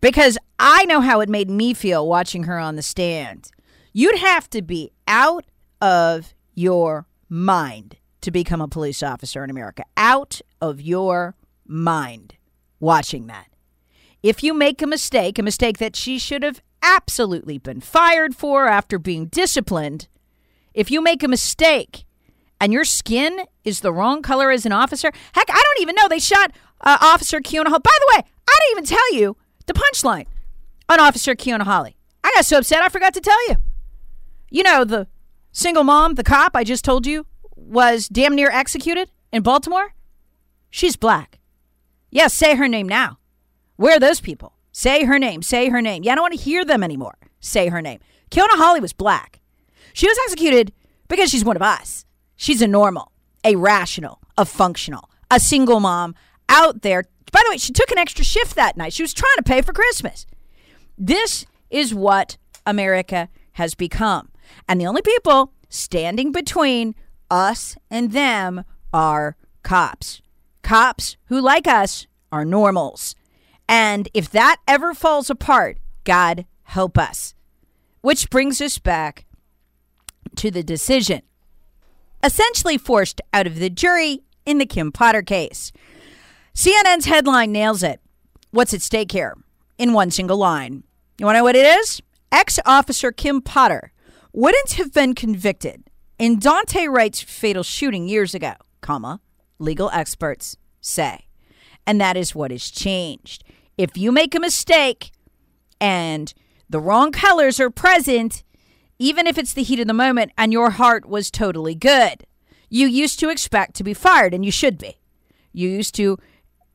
Because 0.00 0.36
I 0.58 0.84
know 0.84 1.00
how 1.00 1.20
it 1.20 1.28
made 1.28 1.48
me 1.48 1.74
feel 1.74 2.06
watching 2.06 2.44
her 2.44 2.58
on 2.58 2.76
the 2.76 2.82
stand. 2.82 3.50
You'd 3.92 4.18
have 4.18 4.50
to 4.50 4.62
be 4.62 4.90
out 5.06 5.44
of 5.80 6.34
your 6.54 7.06
mind 7.28 7.97
to 8.20 8.30
become 8.30 8.60
a 8.60 8.68
police 8.68 9.02
officer 9.02 9.44
in 9.44 9.50
America. 9.50 9.84
Out 9.96 10.40
of 10.60 10.80
your 10.80 11.36
mind 11.66 12.34
watching 12.80 13.26
that. 13.26 13.46
If 14.22 14.42
you 14.42 14.54
make 14.54 14.82
a 14.82 14.86
mistake, 14.86 15.38
a 15.38 15.42
mistake 15.42 15.78
that 15.78 15.94
she 15.94 16.18
should 16.18 16.42
have 16.42 16.60
absolutely 16.82 17.58
been 17.58 17.80
fired 17.80 18.34
for 18.34 18.66
after 18.66 18.98
being 18.98 19.26
disciplined, 19.26 20.08
if 20.74 20.90
you 20.90 21.00
make 21.00 21.22
a 21.22 21.28
mistake 21.28 22.04
and 22.60 22.72
your 22.72 22.84
skin 22.84 23.44
is 23.64 23.80
the 23.80 23.92
wrong 23.92 24.22
color 24.22 24.50
as 24.50 24.66
an 24.66 24.72
officer, 24.72 25.12
heck, 25.32 25.48
I 25.48 25.62
don't 25.62 25.82
even 25.82 25.94
know. 25.94 26.08
They 26.08 26.18
shot 26.18 26.52
uh, 26.80 26.98
Officer 27.00 27.40
Keona 27.40 27.68
Holly. 27.68 27.80
By 27.82 27.98
the 28.00 28.16
way, 28.16 28.30
I 28.48 28.58
didn't 28.60 28.72
even 28.72 28.84
tell 28.84 29.14
you 29.14 29.36
the 29.66 29.74
punchline 29.74 30.26
on 30.88 31.00
Officer 31.00 31.34
Keona 31.34 31.62
Holly. 31.62 31.96
I 32.24 32.32
got 32.34 32.44
so 32.44 32.58
upset 32.58 32.82
I 32.82 32.88
forgot 32.88 33.14
to 33.14 33.20
tell 33.20 33.48
you. 33.48 33.56
You 34.50 34.62
know, 34.62 34.84
the 34.84 35.06
single 35.52 35.84
mom, 35.84 36.14
the 36.14 36.24
cop 36.24 36.56
I 36.56 36.64
just 36.64 36.84
told 36.84 37.06
you, 37.06 37.26
was 37.66 38.08
damn 38.08 38.34
near 38.34 38.50
executed 38.50 39.10
in 39.32 39.42
Baltimore. 39.42 39.94
She's 40.70 40.96
black. 40.96 41.38
Yes, 42.10 42.34
say 42.34 42.54
her 42.54 42.68
name 42.68 42.88
now. 42.88 43.18
Where 43.76 43.96
are 43.96 44.00
those 44.00 44.20
people? 44.20 44.54
Say 44.72 45.04
her 45.04 45.18
name. 45.18 45.42
Say 45.42 45.68
her 45.68 45.82
name. 45.82 46.02
Yeah, 46.02 46.12
I 46.12 46.14
don't 46.14 46.22
want 46.22 46.34
to 46.34 46.40
hear 46.40 46.64
them 46.64 46.82
anymore. 46.82 47.16
Say 47.40 47.68
her 47.68 47.82
name. 47.82 48.00
Keona 48.30 48.56
Holly 48.56 48.80
was 48.80 48.92
black. 48.92 49.40
She 49.92 50.06
was 50.06 50.18
executed 50.24 50.72
because 51.08 51.30
she's 51.30 51.44
one 51.44 51.56
of 51.56 51.62
us. 51.62 52.04
She's 52.36 52.62
a 52.62 52.68
normal, 52.68 53.12
a 53.44 53.56
rational, 53.56 54.20
a 54.36 54.44
functional, 54.44 55.10
a 55.30 55.40
single 55.40 55.80
mom 55.80 56.14
out 56.48 56.82
there. 56.82 57.04
By 57.32 57.42
the 57.44 57.50
way, 57.50 57.58
she 57.58 57.72
took 57.72 57.90
an 57.90 57.98
extra 57.98 58.24
shift 58.24 58.54
that 58.54 58.76
night. 58.76 58.92
She 58.92 59.02
was 59.02 59.12
trying 59.12 59.36
to 59.36 59.42
pay 59.42 59.62
for 59.62 59.72
Christmas. 59.72 60.26
This 60.96 61.46
is 61.70 61.94
what 61.94 62.36
America 62.66 63.28
has 63.52 63.74
become. 63.74 64.28
And 64.68 64.80
the 64.80 64.86
only 64.86 65.02
people 65.02 65.52
standing 65.68 66.32
between 66.32 66.94
us 67.30 67.76
and 67.90 68.12
them 68.12 68.64
are 68.92 69.36
cops. 69.62 70.22
Cops 70.62 71.16
who, 71.26 71.40
like 71.40 71.66
us, 71.66 72.06
are 72.30 72.44
normals. 72.44 73.14
And 73.68 74.08
if 74.14 74.30
that 74.30 74.56
ever 74.66 74.94
falls 74.94 75.30
apart, 75.30 75.78
God 76.04 76.46
help 76.62 76.98
us. 76.98 77.34
Which 78.00 78.30
brings 78.30 78.60
us 78.60 78.78
back 78.78 79.26
to 80.36 80.50
the 80.50 80.62
decision. 80.62 81.22
Essentially 82.22 82.78
forced 82.78 83.20
out 83.32 83.46
of 83.46 83.56
the 83.56 83.70
jury 83.70 84.22
in 84.46 84.58
the 84.58 84.66
Kim 84.66 84.90
Potter 84.90 85.22
case. 85.22 85.72
CNN's 86.54 87.04
headline 87.04 87.52
nails 87.52 87.82
it. 87.82 88.00
What's 88.50 88.74
at 88.74 88.82
stake 88.82 89.12
here? 89.12 89.36
In 89.76 89.92
one 89.92 90.10
single 90.10 90.38
line. 90.38 90.84
You 91.18 91.26
want 91.26 91.36
to 91.36 91.40
know 91.40 91.44
what 91.44 91.56
it 91.56 91.66
is? 91.66 92.00
Ex 92.32 92.58
officer 92.64 93.12
Kim 93.12 93.40
Potter 93.40 93.92
wouldn't 94.32 94.72
have 94.72 94.92
been 94.92 95.14
convicted 95.14 95.87
in 96.18 96.38
Daunte 96.38 96.88
Wright's 96.88 97.20
fatal 97.20 97.62
shooting 97.62 98.08
years 98.08 98.34
ago 98.34 98.54
comma, 98.80 99.20
legal 99.58 99.90
experts 99.92 100.56
say. 100.80 101.26
And 101.86 102.00
that 102.00 102.16
is 102.16 102.34
what 102.34 102.50
has 102.50 102.70
changed. 102.70 103.44
If 103.76 103.96
you 103.96 104.12
make 104.12 104.34
a 104.34 104.40
mistake 104.40 105.10
and 105.80 106.32
the 106.68 106.80
wrong 106.80 107.12
colors 107.12 107.58
are 107.60 107.70
present, 107.70 108.42
even 108.98 109.26
if 109.26 109.38
it's 109.38 109.54
the 109.54 109.62
heat 109.62 109.80
of 109.80 109.86
the 109.86 109.94
moment 109.94 110.32
and 110.36 110.52
your 110.52 110.70
heart 110.70 111.06
was 111.06 111.30
totally 111.30 111.74
good, 111.74 112.24
you 112.68 112.86
used 112.86 113.18
to 113.20 113.30
expect 113.30 113.74
to 113.76 113.84
be 113.84 113.94
fired, 113.94 114.34
and 114.34 114.44
you 114.44 114.50
should 114.50 114.76
be. 114.76 114.98
You 115.52 115.68
used 115.68 115.94
to 115.94 116.18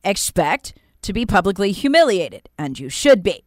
expect 0.02 0.74
to 1.02 1.12
be 1.12 1.24
publicly 1.24 1.70
humiliated, 1.70 2.48
and 2.58 2.78
you 2.78 2.88
should 2.88 3.22
be. 3.22 3.44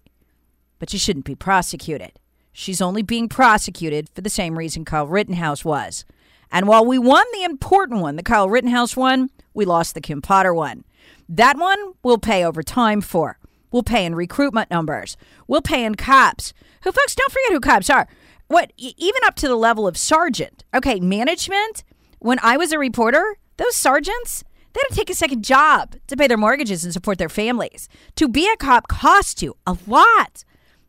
But 0.80 0.94
you 0.94 1.00
shouldn't 1.00 1.26
be 1.26 1.36
prosecuted. 1.36 2.20
She's 2.60 2.82
only 2.82 3.04
being 3.04 3.30
prosecuted 3.30 4.10
for 4.16 4.22
the 4.22 4.32
same 4.32 4.58
reason 4.58 4.84
Kyle 4.84 5.06
Rittenhouse 5.06 5.64
was. 5.64 6.06
And 6.52 6.68
while 6.68 6.84
we 6.84 6.98
won 6.98 7.24
the 7.32 7.44
important 7.44 8.02
one, 8.02 8.16
the 8.16 8.24
Kyle 8.24 8.50
Rittenhouse 8.50 8.98
one, 8.98 9.30
we 9.54 9.64
lost 9.64 9.94
the 9.94 10.02
Kim 10.02 10.24
Potter 10.24 10.56
one. 10.56 10.84
That 11.30 11.60
one 11.60 11.78
we'll 12.02 12.18
pay 12.18 12.44
over 12.44 12.64
time 12.64 13.02
for. 13.02 13.38
We'll 13.72 13.84
pay 13.84 14.08
in 14.08 14.16
recruitment 14.16 14.72
numbers. 14.72 15.18
We'll 15.48 15.62
pay 15.62 15.86
in 15.86 15.94
cops. 15.94 16.52
Who, 16.82 16.92
folks, 16.92 17.14
don't 17.14 17.32
forget 17.32 17.52
who 17.52 17.60
cops 17.60 17.92
are. 17.92 18.08
What, 18.48 18.74
even 18.76 19.22
up 19.24 19.36
to 19.36 19.48
the 19.48 19.56
level 19.56 19.88
of 19.88 19.96
sergeant. 19.96 20.64
Okay, 20.74 21.00
management, 21.00 21.84
when 22.18 22.40
I 22.42 22.58
was 22.58 22.72
a 22.72 22.80
reporter, 22.80 23.38
those 23.58 23.76
sergeants, 23.76 24.44
they 24.74 24.82
had 24.82 24.90
to 24.90 24.96
take 24.96 25.12
a 25.12 25.16
second 25.16 25.44
job 25.44 25.96
to 26.08 26.18
pay 26.18 26.26
their 26.26 26.38
mortgages 26.38 26.84
and 26.84 26.92
support 26.92 27.20
their 27.20 27.30
families. 27.30 27.88
To 28.16 28.28
be 28.28 28.50
a 28.52 28.58
cop 28.58 28.88
costs 28.88 29.44
you 29.44 29.58
a 29.68 29.78
lot. 29.86 30.44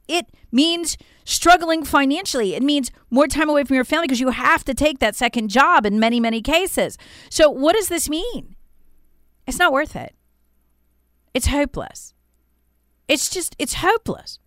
It 0.08 0.24
means 0.50 0.96
struggling 1.28 1.84
financially. 1.84 2.54
It 2.54 2.62
means 2.62 2.90
more 3.10 3.28
time 3.28 3.48
away 3.48 3.64
from 3.64 3.76
your 3.76 3.84
family 3.84 4.06
because 4.06 4.20
you 4.20 4.30
have 4.30 4.64
to 4.64 4.74
take 4.74 4.98
that 4.98 5.14
second 5.14 5.50
job 5.50 5.84
in 5.84 6.00
many, 6.00 6.18
many 6.18 6.40
cases. 6.40 6.96
So, 7.30 7.50
what 7.50 7.74
does 7.74 7.88
this 7.88 8.08
mean? 8.08 8.56
It's 9.46 9.58
not 9.58 9.72
worth 9.72 9.94
it. 9.94 10.14
It's 11.34 11.48
hopeless. 11.48 12.14
It's 13.06 13.30
just, 13.30 13.54
it's 13.58 13.74
hopeless. 13.74 14.38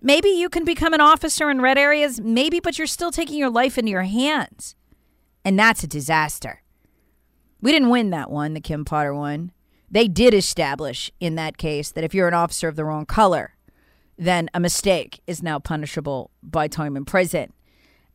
Maybe 0.00 0.30
you 0.30 0.48
can 0.48 0.64
become 0.64 0.94
an 0.94 1.00
officer 1.00 1.50
in 1.50 1.60
red 1.60 1.76
areas, 1.76 2.20
maybe, 2.20 2.60
but 2.60 2.78
you're 2.78 2.86
still 2.86 3.10
taking 3.10 3.38
your 3.38 3.50
life 3.50 3.76
into 3.76 3.90
your 3.90 4.02
hands. 4.02 4.74
And 5.44 5.58
that's 5.58 5.84
a 5.84 5.88
disaster. 5.88 6.62
We 7.60 7.72
didn't 7.72 7.90
win 7.90 8.10
that 8.10 8.30
one, 8.30 8.54
the 8.54 8.60
Kim 8.60 8.84
Potter 8.84 9.14
one. 9.14 9.52
They 9.90 10.08
did 10.08 10.32
establish 10.32 11.10
in 11.20 11.34
that 11.34 11.58
case 11.58 11.90
that 11.92 12.04
if 12.04 12.14
you're 12.14 12.28
an 12.28 12.34
officer 12.34 12.68
of 12.68 12.76
the 12.76 12.84
wrong 12.84 13.04
color, 13.04 13.56
then 14.16 14.48
a 14.54 14.60
mistake 14.60 15.20
is 15.26 15.42
now 15.42 15.58
punishable 15.58 16.30
by 16.42 16.68
time 16.68 16.96
in 16.96 17.04
prison. 17.04 17.52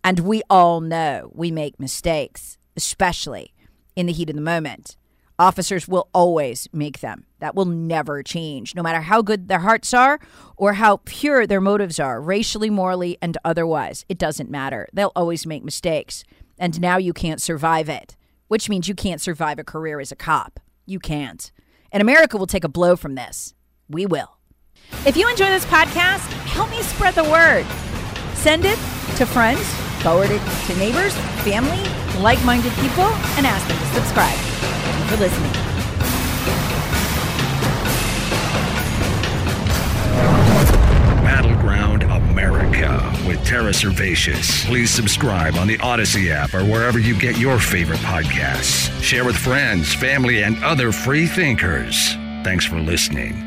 And 0.04 0.20
we 0.20 0.42
all 0.50 0.80
know 0.80 1.32
we 1.34 1.52
make 1.52 1.80
mistakes, 1.80 2.58
especially 2.76 3.54
in 3.96 4.06
the 4.06 4.14
heat 4.14 4.30
of 4.30 4.36
the 4.36 4.42
moment. 4.42 4.96
Officers 5.40 5.88
will 5.88 6.10
always 6.14 6.68
make 6.74 7.00
them. 7.00 7.26
That 7.40 7.54
will 7.54 7.66
never 7.66 8.24
change, 8.24 8.74
no 8.74 8.82
matter 8.82 9.02
how 9.02 9.22
good 9.22 9.48
their 9.48 9.60
hearts 9.60 9.94
are 9.94 10.20
or 10.56 10.74
how 10.74 11.02
pure 11.06 11.46
their 11.46 11.62
motives 11.62 12.00
are, 12.00 12.20
racially, 12.20 12.72
morally, 12.72 13.18
and 13.22 13.38
otherwise. 13.46 14.04
It 14.10 14.18
doesn't 14.18 14.50
matter. 14.50 14.88
They'll 14.94 15.12
always 15.16 15.46
make 15.46 15.64
mistakes. 15.64 16.24
And 16.58 16.82
now 16.82 16.98
you 16.98 17.14
can't 17.14 17.42
survive 17.42 17.88
it, 17.88 18.16
which 18.48 18.70
means 18.70 18.88
you 18.88 18.96
can't 18.96 19.22
survive 19.22 19.60
a 19.60 19.64
career 19.64 20.00
as 20.00 20.12
a 20.12 20.16
cop. 20.16 20.60
You 20.88 21.00
can't. 21.00 21.52
And 21.92 22.02
America 22.02 22.38
will 22.38 22.48
take 22.48 22.64
a 22.64 22.70
blow 22.70 22.96
from 22.96 23.14
this. 23.14 23.54
We 23.88 24.08
will. 24.08 24.37
If 25.06 25.16
you 25.16 25.30
enjoy 25.30 25.46
this 25.46 25.66
podcast, 25.66 26.28
help 26.48 26.70
me 26.70 26.82
spread 26.82 27.16
the 27.16 27.24
word. 27.24 27.66
Send 28.34 28.66
it 28.66 28.78
to 29.18 29.26
friends, 29.26 29.66
forward 30.04 30.30
it 30.32 30.42
to 30.68 30.76
neighbors, 30.78 31.14
family, 31.44 31.82
like 32.22 32.44
minded 32.44 32.74
people, 32.74 33.06
and 33.38 33.48
ask 33.48 33.66
them 33.68 33.78
to 33.78 33.86
subscribe. 33.96 34.36
Thank 34.36 35.00
you 35.00 35.16
for 35.16 35.24
listening. 35.24 35.52
Battleground 41.24 42.04
America 42.04 43.14
with 43.26 43.46
Tara 43.46 43.72
Servatius. 43.72 44.66
Please 44.66 44.92
subscribe 44.92 45.56
on 45.56 45.68
the 45.68 45.80
Odyssey 45.80 46.32
app 46.32 46.54
or 46.54 46.66
wherever 46.66 47.00
you 47.00 47.18
get 47.18 47.38
your 47.38 47.60
favorite 47.60 48.00
podcasts. 48.00 48.92
Share 49.02 49.24
with 49.24 49.38
friends, 49.38 49.94
family, 49.94 50.44
and 50.44 50.62
other 50.64 50.92
free 50.92 51.28
thinkers. 51.28 52.14
Thanks 52.44 52.66
for 52.66 52.80
listening. 52.80 53.47